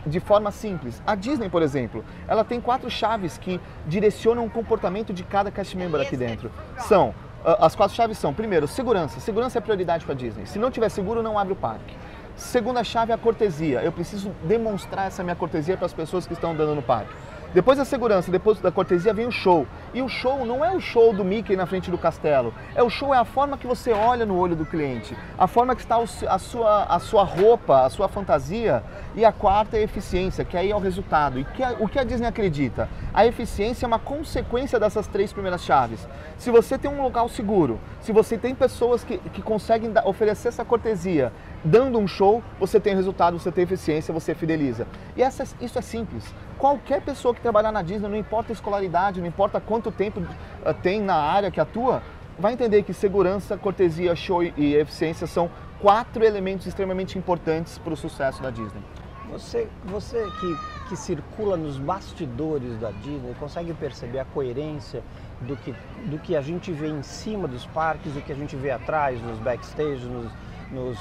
de 0.04 0.18
forma 0.18 0.50
simples. 0.50 1.00
A 1.06 1.14
Disney, 1.14 1.48
por 1.48 1.62
exemplo, 1.62 2.04
ela 2.26 2.42
tem 2.42 2.60
quatro 2.60 2.90
chaves 2.90 3.38
que 3.38 3.60
direcionam 3.86 4.44
o 4.44 4.50
comportamento 4.50 5.12
de 5.12 5.22
cada 5.22 5.50
cast 5.50 5.76
member 5.76 6.00
aqui 6.00 6.16
dentro. 6.16 6.50
São 6.78 7.14
as 7.44 7.74
quatro 7.74 7.96
chaves 7.96 8.18
são, 8.18 8.32
primeiro, 8.32 8.68
segurança. 8.68 9.20
Segurança 9.20 9.58
é 9.58 9.60
prioridade 9.60 10.04
para 10.04 10.14
a 10.14 10.16
Disney. 10.16 10.46
Se 10.46 10.58
não 10.58 10.70
tiver 10.70 10.88
seguro, 10.88 11.22
não 11.22 11.38
abre 11.38 11.52
o 11.52 11.56
parque. 11.56 11.96
Segunda 12.36 12.82
chave 12.82 13.12
é 13.12 13.14
a 13.14 13.18
cortesia. 13.18 13.82
Eu 13.82 13.92
preciso 13.92 14.30
demonstrar 14.44 15.06
essa 15.06 15.22
minha 15.22 15.36
cortesia 15.36 15.76
para 15.76 15.86
as 15.86 15.92
pessoas 15.92 16.26
que 16.26 16.32
estão 16.32 16.52
andando 16.52 16.74
no 16.74 16.82
parque. 16.82 17.12
Depois 17.54 17.76
da 17.76 17.84
segurança, 17.84 18.30
depois 18.30 18.58
da 18.60 18.72
cortesia, 18.72 19.12
vem 19.12 19.26
o 19.26 19.30
show. 19.30 19.66
E 19.92 20.00
o 20.00 20.08
show 20.08 20.46
não 20.46 20.64
é 20.64 20.74
o 20.74 20.80
show 20.80 21.12
do 21.12 21.22
Mickey 21.22 21.54
na 21.54 21.66
frente 21.66 21.90
do 21.90 21.98
castelo. 21.98 22.54
É 22.74 22.82
o 22.82 22.88
show, 22.88 23.12
é 23.12 23.18
a 23.18 23.26
forma 23.26 23.58
que 23.58 23.66
você 23.66 23.92
olha 23.92 24.24
no 24.24 24.38
olho 24.38 24.56
do 24.56 24.64
cliente, 24.64 25.14
a 25.36 25.46
forma 25.46 25.74
que 25.76 25.82
está 25.82 25.96
a 25.96 26.38
sua, 26.38 26.84
a 26.84 26.98
sua 26.98 27.24
roupa, 27.24 27.84
a 27.84 27.90
sua 27.90 28.08
fantasia. 28.08 28.82
E 29.14 29.22
a 29.22 29.32
quarta 29.32 29.76
é 29.76 29.80
a 29.80 29.82
eficiência, 29.82 30.46
que 30.46 30.56
aí 30.56 30.70
é 30.70 30.74
o 30.74 30.78
resultado. 30.78 31.38
E 31.38 31.44
que 31.44 31.62
o 31.78 31.86
que 31.86 31.98
a 31.98 32.04
Disney 32.04 32.26
acredita? 32.26 32.88
A 33.12 33.26
eficiência 33.26 33.84
é 33.84 33.88
uma 33.88 33.98
consequência 33.98 34.80
dessas 34.80 35.06
três 35.06 35.30
primeiras 35.30 35.62
chaves. 35.62 36.08
Se 36.38 36.50
você 36.50 36.78
tem 36.78 36.90
um 36.90 37.02
local 37.02 37.28
seguro, 37.28 37.78
se 38.00 38.12
você 38.12 38.38
tem 38.38 38.54
pessoas 38.54 39.04
que, 39.04 39.18
que 39.18 39.42
conseguem 39.42 39.92
oferecer 40.06 40.48
essa 40.48 40.64
cortesia, 40.64 41.30
dando 41.64 41.98
um 41.98 42.06
show, 42.06 42.42
você 42.58 42.80
tem 42.80 42.94
resultado, 42.94 43.38
você 43.38 43.52
tem 43.52 43.64
eficiência, 43.64 44.12
você 44.12 44.34
fideliza. 44.34 44.86
E 45.16 45.22
essa, 45.22 45.44
isso 45.60 45.78
é 45.78 45.82
simples. 45.82 46.24
Qualquer 46.58 47.02
pessoa 47.02 47.34
que 47.34 47.40
trabalhar 47.40 47.72
na 47.72 47.82
Disney, 47.82 48.08
não 48.08 48.16
importa 48.16 48.52
a 48.52 48.54
escolaridade, 48.54 49.20
não 49.20 49.26
importa 49.26 49.60
quanto 49.60 49.90
tempo 49.90 50.20
uh, 50.20 50.74
tem 50.82 51.00
na 51.00 51.16
área 51.16 51.50
que 51.50 51.60
atua, 51.60 52.02
vai 52.38 52.52
entender 52.52 52.82
que 52.82 52.92
segurança, 52.92 53.56
cortesia, 53.56 54.14
show 54.16 54.42
e 54.42 54.74
eficiência 54.74 55.26
são 55.26 55.50
quatro 55.80 56.24
elementos 56.24 56.66
extremamente 56.66 57.18
importantes 57.18 57.78
para 57.78 57.92
o 57.92 57.96
sucesso 57.96 58.42
da 58.42 58.50
Disney. 58.50 58.82
Você, 59.30 59.66
você 59.84 60.28
que, 60.40 60.58
que 60.90 60.96
circula 60.96 61.56
nos 61.56 61.78
bastidores 61.78 62.78
da 62.78 62.90
Disney, 62.90 63.34
consegue 63.40 63.72
perceber 63.72 64.18
a 64.18 64.24
coerência 64.26 65.02
do 65.40 65.56
que, 65.56 65.74
do 66.06 66.18
que 66.18 66.36
a 66.36 66.42
gente 66.42 66.70
vê 66.70 66.88
em 66.88 67.02
cima 67.02 67.48
dos 67.48 67.64
parques, 67.66 68.12
do 68.12 68.20
que 68.20 68.30
a 68.30 68.34
gente 68.34 68.54
vê 68.56 68.70
atrás, 68.70 69.20
nos 69.22 69.38
backstage, 69.38 70.04
nos, 70.04 70.30
nos 70.70 70.98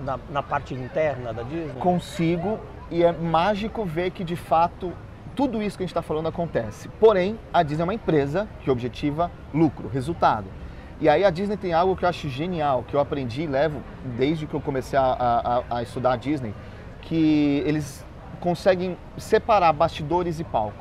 na, 0.00 0.18
na 0.30 0.42
parte 0.42 0.74
interna 0.74 1.32
da 1.32 1.42
Disney? 1.42 1.80
Consigo, 1.80 2.58
e 2.90 3.02
é 3.02 3.12
mágico 3.12 3.84
ver 3.84 4.10
que 4.10 4.24
de 4.24 4.36
fato 4.36 4.92
tudo 5.34 5.62
isso 5.62 5.76
que 5.76 5.82
a 5.82 5.86
gente 5.86 5.92
está 5.92 6.02
falando 6.02 6.28
acontece. 6.28 6.88
Porém, 7.00 7.38
a 7.52 7.62
Disney 7.62 7.82
é 7.82 7.84
uma 7.84 7.94
empresa 7.94 8.48
que 8.60 8.70
objetiva 8.70 9.30
lucro, 9.52 9.88
resultado. 9.88 10.46
E 11.00 11.08
aí 11.08 11.24
a 11.24 11.30
Disney 11.30 11.56
tem 11.56 11.72
algo 11.72 11.96
que 11.96 12.04
eu 12.04 12.08
acho 12.08 12.28
genial, 12.28 12.84
que 12.86 12.94
eu 12.94 13.00
aprendi 13.00 13.42
e 13.42 13.46
levo 13.46 13.80
desde 14.16 14.46
que 14.46 14.54
eu 14.54 14.60
comecei 14.60 14.98
a, 14.98 15.62
a, 15.68 15.78
a 15.78 15.82
estudar 15.82 16.12
a 16.12 16.16
Disney, 16.16 16.54
que 17.00 17.62
eles 17.66 18.04
conseguem 18.40 18.96
separar 19.16 19.72
bastidores 19.72 20.38
e 20.38 20.44
palco. 20.44 20.76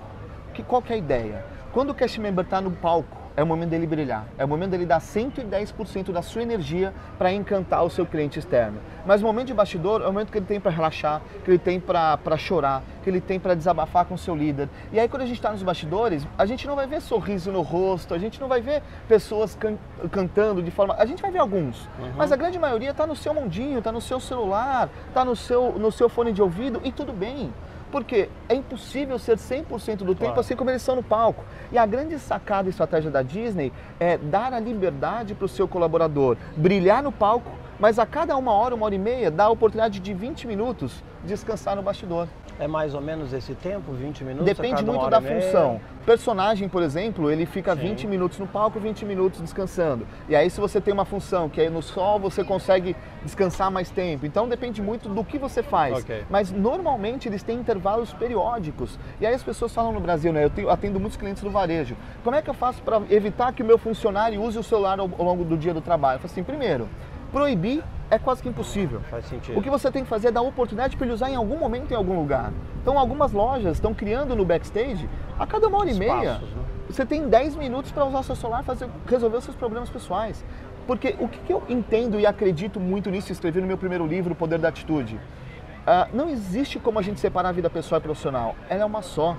Que, 0.53 0.61
qual 0.61 0.81
que 0.81 0.91
é 0.91 0.95
a 0.95 0.99
ideia? 0.99 1.45
Quando 1.71 1.91
o 1.91 1.93
cast 1.93 2.19
member 2.19 2.43
está 2.43 2.59
no 2.59 2.71
palco, 2.71 3.17
é 3.35 3.43
o 3.43 3.47
momento 3.47 3.69
dele 3.69 3.87
brilhar, 3.87 4.25
é 4.37 4.45
o 4.45 4.47
momento 4.47 4.71
dele 4.71 4.85
dar 4.85 4.99
110% 4.99 6.11
da 6.11 6.21
sua 6.21 6.41
energia 6.41 6.93
para 7.17 7.31
encantar 7.31 7.83
o 7.83 7.89
seu 7.89 8.05
cliente 8.05 8.39
externo. 8.39 8.79
Mas 9.05 9.21
o 9.21 9.25
momento 9.25 9.47
de 9.47 9.53
bastidor 9.53 10.01
é 10.01 10.05
o 10.05 10.13
momento 10.13 10.31
que 10.31 10.37
ele 10.37 10.45
tem 10.45 10.59
para 10.59 10.71
relaxar, 10.71 11.21
que 11.43 11.51
ele 11.51 11.59
tem 11.59 11.79
para 11.79 12.37
chorar, 12.37 12.83
que 13.03 13.09
ele 13.09 13.21
tem 13.21 13.39
para 13.39 13.55
desabafar 13.55 14.05
com 14.05 14.15
o 14.15 14.17
seu 14.17 14.35
líder. 14.35 14.69
E 14.91 14.99
aí 14.99 15.07
quando 15.07 15.23
a 15.23 15.25
gente 15.25 15.37
está 15.37 15.51
nos 15.51 15.63
bastidores, 15.63 16.27
a 16.37 16.45
gente 16.45 16.67
não 16.67 16.75
vai 16.75 16.87
ver 16.87 17.01
sorriso 17.01 17.51
no 17.51 17.61
rosto, 17.61 18.13
a 18.13 18.17
gente 18.17 18.39
não 18.39 18.47
vai 18.47 18.61
ver 18.61 18.83
pessoas 19.07 19.55
can 19.55 19.77
cantando 20.11 20.61
de 20.61 20.71
forma... 20.71 20.95
A 20.97 21.05
gente 21.05 21.21
vai 21.21 21.31
ver 21.31 21.39
alguns, 21.39 21.85
uhum. 21.99 22.11
mas 22.17 22.31
a 22.31 22.35
grande 22.35 22.59
maioria 22.59 22.91
está 22.91 23.07
no 23.07 23.15
seu 23.15 23.33
mundinho, 23.33 23.79
está 23.79 23.91
no 23.91 24.01
seu 24.01 24.19
celular, 24.19 24.89
está 25.07 25.23
no 25.23 25.35
seu, 25.35 25.73
no 25.73 25.91
seu 25.91 26.09
fone 26.09 26.31
de 26.31 26.41
ouvido 26.41 26.81
e 26.83 26.91
tudo 26.91 27.13
bem. 27.13 27.51
Porque 27.91 28.29
é 28.47 28.55
impossível 28.55 29.19
ser 29.19 29.37
100% 29.37 29.97
do 29.97 30.05
claro. 30.05 30.15
tempo 30.15 30.39
assim 30.39 30.55
como 30.55 30.69
eles 30.69 30.81
são 30.81 30.95
no 30.95 31.03
palco. 31.03 31.43
E 31.71 31.77
a 31.77 31.85
grande 31.85 32.17
sacada 32.17 32.69
e 32.69 32.71
estratégia 32.71 33.11
da 33.11 33.21
Disney 33.21 33.71
é 33.99 34.17
dar 34.17 34.53
a 34.53 34.59
liberdade 34.59 35.35
para 35.35 35.45
o 35.45 35.49
seu 35.49 35.67
colaborador 35.67 36.37
brilhar 36.55 37.03
no 37.03 37.11
palco, 37.11 37.51
mas 37.79 37.99
a 37.99 38.05
cada 38.05 38.35
uma 38.37 38.53
hora, 38.53 38.75
uma 38.75 38.85
hora 38.85 38.95
e 38.95 38.99
meia, 38.99 39.29
dar 39.29 39.45
a 39.45 39.49
oportunidade 39.49 39.99
de 39.99 40.13
20 40.13 40.47
minutos 40.47 41.03
descansar 41.23 41.75
no 41.75 41.81
bastidor. 41.81 42.27
É 42.59 42.67
mais 42.67 42.93
ou 42.93 43.01
menos 43.01 43.33
esse 43.33 43.55
tempo, 43.55 43.91
20 43.91 44.23
minutos? 44.23 44.45
Depende 44.45 44.83
muito 44.83 45.09
da 45.09 45.21
função. 45.21 45.81
Personagem, 46.05 46.67
por 46.67 46.81
exemplo, 46.81 47.31
ele 47.31 47.45
fica 47.45 47.75
Sim. 47.75 47.81
20 47.81 48.07
minutos 48.07 48.39
no 48.39 48.47
palco, 48.47 48.79
20 48.79 49.05
minutos 49.05 49.39
descansando. 49.41 50.05
E 50.27 50.35
aí, 50.35 50.49
se 50.49 50.59
você 50.59 50.81
tem 50.81 50.93
uma 50.93 51.05
função 51.05 51.47
que 51.47 51.61
é 51.61 51.69
no 51.69 51.81
sol, 51.81 52.19
você 52.19 52.43
consegue 52.43 52.95
descansar 53.23 53.69
mais 53.71 53.89
tempo. 53.89 54.25
Então, 54.25 54.47
depende 54.47 54.81
muito 54.81 55.09
do 55.09 55.23
que 55.23 55.37
você 55.37 55.61
faz. 55.61 55.99
Okay. 55.99 56.23
Mas, 56.29 56.51
normalmente, 56.51 57.27
eles 57.27 57.43
têm 57.43 57.59
intervalos 57.59 58.13
periódicos. 58.13 58.97
E 59.19 59.25
aí, 59.25 59.33
as 59.33 59.43
pessoas 59.43 59.73
falam 59.73 59.91
no 59.91 59.99
Brasil, 59.99 60.33
né? 60.33 60.43
Eu 60.43 60.49
tenho, 60.49 60.69
atendo 60.69 60.99
muitos 60.99 61.17
clientes 61.17 61.43
do 61.43 61.51
varejo. 61.51 61.95
Como 62.23 62.35
é 62.35 62.41
que 62.41 62.49
eu 62.49 62.53
faço 62.55 62.81
para 62.81 63.01
evitar 63.09 63.53
que 63.53 63.61
o 63.61 63.65
meu 63.65 63.77
funcionário 63.77 64.41
use 64.41 64.57
o 64.57 64.63
celular 64.63 64.99
ao, 64.99 65.09
ao 65.17 65.25
longo 65.25 65.43
do 65.43 65.57
dia 65.57 65.73
do 65.73 65.81
trabalho? 65.81 66.15
Eu 66.15 66.19
falo 66.21 66.31
assim, 66.31 66.43
primeiro, 66.43 66.89
proibir 67.31 67.83
é 68.11 68.19
quase 68.19 68.43
que 68.43 68.49
impossível. 68.49 68.99
Faz 69.09 69.25
sentido. 69.25 69.57
O 69.57 69.63
que 69.63 69.69
você 69.69 69.89
tem 69.89 70.03
que 70.03 70.09
fazer 70.09 70.27
é 70.27 70.31
dar 70.31 70.41
oportunidade 70.41 70.97
para 70.97 71.05
ele 71.05 71.13
usar 71.13 71.31
em 71.31 71.35
algum 71.35 71.57
momento 71.57 71.91
em 71.91 71.95
algum 71.95 72.19
lugar. 72.19 72.51
Então, 72.81 72.99
algumas 72.99 73.31
lojas 73.31 73.77
estão 73.77 73.93
criando 73.93 74.35
no 74.35 74.43
backstage 74.43 75.09
a 75.39 75.47
cada 75.47 75.67
uma 75.67 75.79
hora 75.79 75.89
e 75.89 75.93
meia. 75.93 76.39
Né? 76.39 76.41
Você 76.89 77.05
tem 77.05 77.29
10 77.29 77.55
minutos 77.55 77.91
para 77.91 78.05
usar 78.05 78.21
seu 78.23 78.35
celular 78.35 78.63
fazer 78.63 78.89
resolver 79.07 79.37
os 79.37 79.45
seus 79.45 79.55
problemas 79.55 79.89
pessoais. 79.89 80.43
Porque 80.85 81.15
o 81.19 81.27
que, 81.27 81.39
que 81.39 81.53
eu 81.53 81.63
entendo 81.69 82.19
e 82.19 82.25
acredito 82.25 82.79
muito 82.79 83.09
nisso, 83.09 83.31
escrevi 83.31 83.61
no 83.61 83.67
meu 83.67 83.77
primeiro 83.77 84.05
livro, 84.05 84.33
O 84.33 84.35
Poder 84.35 84.59
da 84.59 84.67
Atitude. 84.67 85.15
Uh, 85.15 86.15
não 86.15 86.29
existe 86.29 86.79
como 86.79 86.99
a 86.99 87.01
gente 87.01 87.19
separar 87.19 87.49
a 87.49 87.51
vida 87.53 87.69
pessoal 87.69 87.99
e 87.99 88.03
profissional. 88.03 88.55
Ela 88.69 88.81
é 88.81 88.85
uma 88.85 89.01
só. 89.01 89.37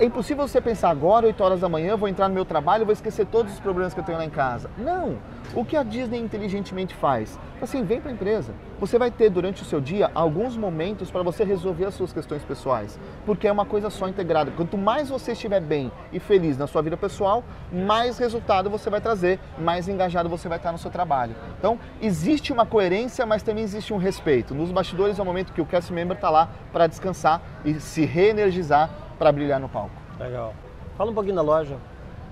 É 0.00 0.06
impossível 0.06 0.48
você 0.48 0.62
pensar 0.62 0.88
agora, 0.88 1.26
8 1.26 1.44
horas 1.44 1.60
da 1.60 1.68
manhã, 1.68 1.94
vou 1.94 2.08
entrar 2.08 2.26
no 2.26 2.34
meu 2.34 2.46
trabalho 2.46 2.86
vou 2.86 2.92
esquecer 2.94 3.26
todos 3.26 3.52
os 3.52 3.60
problemas 3.60 3.92
que 3.92 4.00
eu 4.00 4.04
tenho 4.04 4.16
lá 4.16 4.24
em 4.24 4.30
casa. 4.30 4.70
Não! 4.78 5.18
O 5.54 5.62
que 5.62 5.76
a 5.76 5.82
Disney 5.82 6.18
inteligentemente 6.18 6.94
faz? 6.94 7.38
Assim, 7.60 7.84
vem 7.84 8.00
para 8.00 8.10
a 8.10 8.14
empresa. 8.14 8.54
Você 8.78 8.98
vai 8.98 9.10
ter 9.10 9.28
durante 9.28 9.60
o 9.60 9.64
seu 9.66 9.78
dia 9.78 10.10
alguns 10.14 10.56
momentos 10.56 11.10
para 11.10 11.22
você 11.22 11.44
resolver 11.44 11.84
as 11.84 11.92
suas 11.92 12.14
questões 12.14 12.42
pessoais, 12.42 12.98
porque 13.26 13.46
é 13.46 13.52
uma 13.52 13.66
coisa 13.66 13.90
só 13.90 14.08
integrada. 14.08 14.50
Quanto 14.52 14.78
mais 14.78 15.10
você 15.10 15.32
estiver 15.32 15.60
bem 15.60 15.92
e 16.10 16.18
feliz 16.18 16.56
na 16.56 16.66
sua 16.66 16.80
vida 16.80 16.96
pessoal, 16.96 17.44
mais 17.70 18.16
resultado 18.16 18.70
você 18.70 18.88
vai 18.88 19.02
trazer, 19.02 19.38
mais 19.58 19.86
engajado 19.86 20.30
você 20.30 20.48
vai 20.48 20.56
estar 20.56 20.72
no 20.72 20.78
seu 20.78 20.90
trabalho. 20.90 21.36
Então, 21.58 21.78
existe 22.00 22.54
uma 22.54 22.64
coerência, 22.64 23.26
mas 23.26 23.42
também 23.42 23.64
existe 23.64 23.92
um 23.92 23.98
respeito. 23.98 24.54
Nos 24.54 24.72
bastidores 24.72 25.18
é 25.18 25.22
o 25.22 25.26
momento 25.26 25.52
que 25.52 25.60
o 25.60 25.66
cast 25.66 25.92
member 25.92 26.16
está 26.16 26.30
lá 26.30 26.48
para 26.72 26.86
descansar 26.86 27.42
e 27.66 27.74
se 27.74 28.06
reenergizar 28.06 28.88
para 29.20 29.30
brilhar 29.30 29.60
no 29.60 29.68
palco. 29.68 29.90
Legal. 30.18 30.54
Fala 30.96 31.10
um 31.10 31.14
pouquinho 31.14 31.36
da 31.36 31.42
loja. 31.42 31.76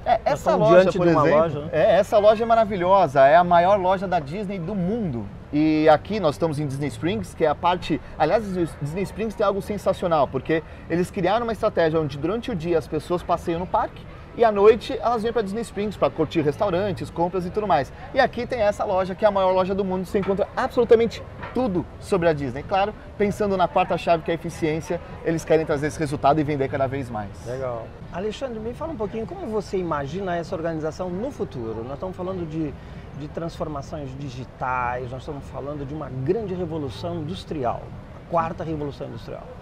É, 0.06 0.18
essa 0.24 0.56
loja, 0.56 0.90
por 0.90 1.06
exemplo, 1.06 1.28
loja, 1.28 1.60
né? 1.60 1.68
é, 1.70 1.96
essa 1.98 2.16
loja 2.16 2.42
é 2.42 2.46
maravilhosa, 2.46 3.26
é 3.26 3.36
a 3.36 3.44
maior 3.44 3.78
loja 3.78 4.08
da 4.08 4.18
Disney 4.18 4.58
do 4.58 4.74
mundo. 4.74 5.26
E 5.52 5.86
aqui 5.90 6.18
nós 6.18 6.36
estamos 6.36 6.58
em 6.58 6.66
Disney 6.66 6.88
Springs, 6.88 7.34
que 7.34 7.44
é 7.44 7.48
a 7.48 7.54
parte. 7.54 8.00
Aliás, 8.18 8.42
Disney 8.80 9.02
Springs 9.02 9.34
tem 9.34 9.44
algo 9.44 9.60
sensacional, 9.60 10.26
porque 10.26 10.62
eles 10.88 11.10
criaram 11.10 11.44
uma 11.44 11.52
estratégia 11.52 12.00
onde 12.00 12.16
durante 12.16 12.50
o 12.50 12.56
dia 12.56 12.78
as 12.78 12.88
pessoas 12.88 13.22
passeiam 13.22 13.60
no 13.60 13.66
parque 13.66 14.02
e 14.38 14.44
à 14.44 14.52
noite 14.52 14.96
elas 15.02 15.24
vêm 15.24 15.32
para 15.32 15.42
Disney 15.42 15.62
Springs 15.62 15.96
para 15.96 16.08
curtir 16.08 16.42
restaurantes, 16.42 17.10
compras 17.10 17.44
e 17.44 17.50
tudo 17.50 17.66
mais. 17.66 17.92
E 18.14 18.20
aqui 18.20 18.46
tem 18.46 18.60
essa 18.60 18.84
loja 18.84 19.12
que 19.12 19.24
é 19.24 19.28
a 19.28 19.32
maior 19.32 19.50
loja 19.50 19.74
do 19.74 19.84
mundo, 19.84 20.06
você 20.06 20.20
encontra 20.20 20.46
absolutamente 20.56 21.20
tudo 21.52 21.84
sobre 21.98 22.28
a 22.28 22.32
Disney. 22.32 22.62
Claro, 22.62 22.94
pensando 23.18 23.56
na 23.56 23.66
quarta 23.66 23.98
chave 23.98 24.22
que 24.22 24.30
é 24.30 24.34
a 24.34 24.36
eficiência, 24.36 25.00
eles 25.24 25.44
querem 25.44 25.66
trazer 25.66 25.88
esse 25.88 25.98
resultado 25.98 26.40
e 26.40 26.44
vender 26.44 26.68
cada 26.68 26.86
vez 26.86 27.10
mais. 27.10 27.30
Legal. 27.44 27.88
Alexandre, 28.12 28.60
me 28.60 28.72
fala 28.72 28.92
um 28.92 28.96
pouquinho 28.96 29.26
como 29.26 29.44
você 29.48 29.76
imagina 29.76 30.36
essa 30.36 30.54
organização 30.54 31.10
no 31.10 31.32
futuro. 31.32 31.82
Nós 31.82 31.94
estamos 31.94 32.16
falando 32.16 32.48
de, 32.48 32.72
de 33.18 33.28
transformações 33.28 34.08
digitais, 34.20 35.10
nós 35.10 35.22
estamos 35.22 35.44
falando 35.46 35.84
de 35.84 35.92
uma 35.92 36.08
grande 36.08 36.54
revolução 36.54 37.16
industrial, 37.16 37.82
a 38.14 38.30
quarta 38.30 38.62
revolução 38.62 39.08
industrial. 39.08 39.57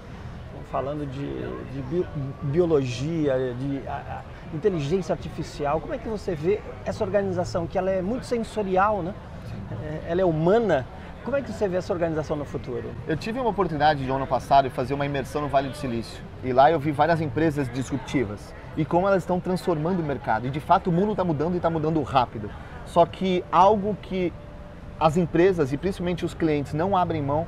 Falando 0.76 1.06
de, 1.06 1.26
de 1.72 1.82
bio, 1.88 2.06
biologia, 2.42 3.54
de 3.58 3.80
a, 3.88 3.92
a, 3.92 4.54
inteligência 4.54 5.14
artificial. 5.14 5.80
Como 5.80 5.94
é 5.94 5.96
que 5.96 6.06
você 6.06 6.34
vê 6.34 6.60
essa 6.84 7.02
organização 7.02 7.66
que 7.66 7.78
ela 7.78 7.90
é 7.90 8.02
muito 8.02 8.26
sensorial, 8.26 9.02
né? 9.02 9.14
É, 9.82 10.10
ela 10.10 10.20
é 10.20 10.24
humana. 10.26 10.86
Como 11.24 11.34
é 11.34 11.40
que 11.40 11.50
você 11.50 11.66
vê 11.66 11.78
essa 11.78 11.94
organização 11.94 12.36
no 12.36 12.44
futuro? 12.44 12.90
Eu 13.08 13.16
tive 13.16 13.40
uma 13.40 13.48
oportunidade 13.48 14.04
de 14.04 14.10
ano 14.10 14.26
passado 14.26 14.68
de 14.68 14.74
fazer 14.74 14.92
uma 14.92 15.06
imersão 15.06 15.40
no 15.40 15.48
Vale 15.48 15.70
do 15.70 15.76
Silício. 15.78 16.22
E 16.44 16.52
lá 16.52 16.70
eu 16.70 16.78
vi 16.78 16.92
várias 16.92 17.22
empresas 17.22 17.72
disruptivas 17.72 18.54
e 18.76 18.84
como 18.84 19.08
elas 19.08 19.22
estão 19.22 19.40
transformando 19.40 20.00
o 20.00 20.04
mercado. 20.04 20.46
E 20.46 20.50
de 20.50 20.60
fato 20.60 20.90
o 20.90 20.92
mundo 20.92 21.12
está 21.12 21.24
mudando 21.24 21.54
e 21.54 21.56
está 21.56 21.70
mudando 21.70 22.02
rápido. 22.02 22.50
Só 22.84 23.06
que 23.06 23.42
algo 23.50 23.96
que 24.02 24.30
as 25.00 25.16
empresas 25.16 25.72
e 25.72 25.78
principalmente 25.78 26.22
os 26.22 26.34
clientes 26.34 26.74
não 26.74 26.94
abrem 26.94 27.22
mão 27.22 27.46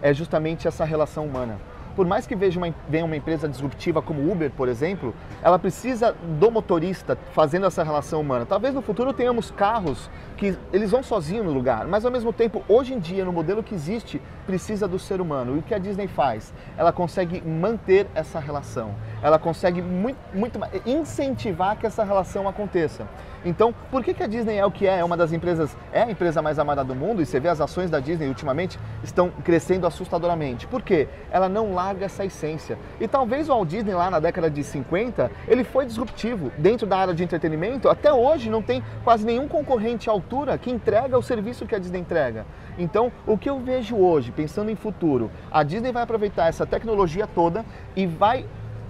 é 0.00 0.14
justamente 0.14 0.66
essa 0.66 0.82
relação 0.82 1.26
humana 1.26 1.58
por 1.94 2.06
mais 2.06 2.26
que 2.26 2.34
veja 2.34 2.58
uma, 2.58 2.74
venha 2.88 3.04
uma 3.04 3.16
empresa 3.16 3.48
disruptiva 3.48 4.00
como 4.00 4.30
Uber, 4.30 4.50
por 4.50 4.68
exemplo, 4.68 5.14
ela 5.42 5.58
precisa 5.58 6.14
do 6.38 6.50
motorista 6.50 7.18
fazendo 7.32 7.66
essa 7.66 7.82
relação 7.82 8.20
humana. 8.20 8.46
Talvez 8.46 8.74
no 8.74 8.82
futuro 8.82 9.12
tenhamos 9.12 9.50
carros 9.50 10.10
que 10.36 10.56
eles 10.72 10.90
vão 10.90 11.02
sozinhos 11.02 11.44
no 11.44 11.52
lugar, 11.52 11.86
mas 11.86 12.04
ao 12.04 12.10
mesmo 12.10 12.32
tempo, 12.32 12.62
hoje 12.68 12.94
em 12.94 12.98
dia, 12.98 13.24
no 13.24 13.32
modelo 13.32 13.62
que 13.62 13.74
existe, 13.74 14.20
precisa 14.46 14.88
do 14.88 14.98
ser 14.98 15.20
humano. 15.20 15.56
E 15.56 15.58
o 15.58 15.62
que 15.62 15.74
a 15.74 15.78
Disney 15.78 16.08
faz? 16.08 16.52
Ela 16.76 16.92
consegue 16.92 17.42
manter 17.46 18.06
essa 18.14 18.38
relação. 18.40 18.94
Ela 19.22 19.38
consegue 19.38 19.82
muito, 19.82 20.18
muito 20.34 20.58
incentivar 20.86 21.76
que 21.76 21.86
essa 21.86 22.04
relação 22.04 22.48
aconteça. 22.48 23.06
Então, 23.44 23.74
por 23.90 24.04
que, 24.04 24.12
que 24.12 24.22
a 24.22 24.26
Disney 24.26 24.56
é 24.56 24.66
o 24.66 24.70
que 24.70 24.86
é? 24.86 24.98
É 24.98 25.04
uma 25.04 25.16
das 25.16 25.32
empresas, 25.32 25.74
é 25.92 26.02
a 26.02 26.10
empresa 26.10 26.42
mais 26.42 26.58
amada 26.58 26.84
do 26.84 26.94
mundo 26.94 27.22
e 27.22 27.26
você 27.26 27.40
vê 27.40 27.48
as 27.48 27.60
ações 27.60 27.88
da 27.88 27.98
Disney 27.98 28.28
ultimamente 28.28 28.78
estão 29.02 29.30
crescendo 29.42 29.86
assustadoramente. 29.86 30.66
Por 30.66 30.82
quê? 30.82 31.08
Ela 31.30 31.48
não 31.48 31.72
larga 31.72 32.04
essa 32.04 32.24
essência. 32.24 32.78
E 33.00 33.08
talvez 33.08 33.48
o 33.48 33.52
Walt 33.52 33.68
Disney 33.68 33.94
lá 33.94 34.10
na 34.10 34.20
década 34.20 34.50
de 34.50 34.62
50, 34.62 35.30
ele 35.48 35.64
foi 35.64 35.86
disruptivo 35.86 36.52
dentro 36.58 36.86
da 36.86 36.98
área 36.98 37.14
de 37.14 37.24
entretenimento. 37.24 37.88
Até 37.88 38.12
hoje 38.12 38.50
não 38.50 38.60
tem 38.60 38.82
quase 39.02 39.24
nenhum 39.24 39.48
concorrente 39.48 40.10
à 40.10 40.12
altura 40.12 40.58
que 40.58 40.70
entrega 40.70 41.16
o 41.16 41.22
serviço 41.22 41.66
que 41.66 41.74
a 41.74 41.78
Disney 41.78 42.00
entrega. 42.00 42.44
Então, 42.78 43.10
o 43.26 43.38
que 43.38 43.48
eu 43.48 43.58
vejo 43.58 43.96
hoje, 43.96 44.32
pensando 44.32 44.70
em 44.70 44.76
futuro, 44.76 45.30
a 45.50 45.62
Disney 45.62 45.92
vai 45.92 46.02
aproveitar 46.02 46.48
essa 46.48 46.66
tecnologia 46.66 47.26
toda 47.26 47.64
e 47.96 48.06
vai 48.06 48.44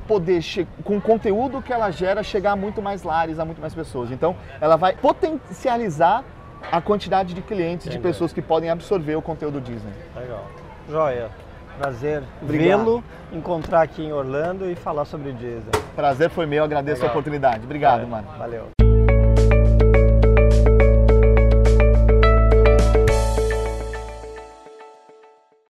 poder, 0.07 0.41
com 0.85 0.97
o 0.97 1.01
conteúdo 1.01 1.63
que 1.63 1.73
ela 1.73 1.91
gera, 1.91 2.23
chegar 2.23 2.53
a 2.53 2.57
muito 2.57 2.83
mais 2.83 3.03
lares, 3.03 3.39
a 3.39 3.45
muito 3.45 3.61
mais 3.61 3.75
pessoas. 3.75 4.11
Então, 4.11 4.37
ela 4.61 4.77
vai 4.77 4.95
potencializar 4.95 6.25
a 6.71 6.81
quantidade 6.81 7.35
de 7.35 7.43
clientes, 7.43 7.87
Entendi. 7.87 8.03
de 8.03 8.03
pessoas 8.03 8.33
que 8.33 8.43
podem 8.43 8.71
absorver 8.71 9.17
o 9.17 9.23
conteúdo 9.23 9.61
Disney. 9.61 9.93
Legal. 10.15 10.45
Joia. 10.89 11.29
Prazer 11.79 12.23
vê-lo, 12.43 13.03
encontrar 13.33 13.81
aqui 13.81 14.03
em 14.03 14.13
Orlando 14.13 14.71
e 14.71 14.75
falar 14.75 15.07
sobre 15.07 15.33
Disney. 15.33 15.71
Prazer 15.97 16.29
foi 16.29 16.45
meu, 16.45 16.63
agradeço 16.63 17.01
Legal. 17.01 17.09
a 17.09 17.13
oportunidade. 17.13 17.65
Obrigado, 17.65 18.07
mano. 18.07 18.29
Valeu. 18.37 18.90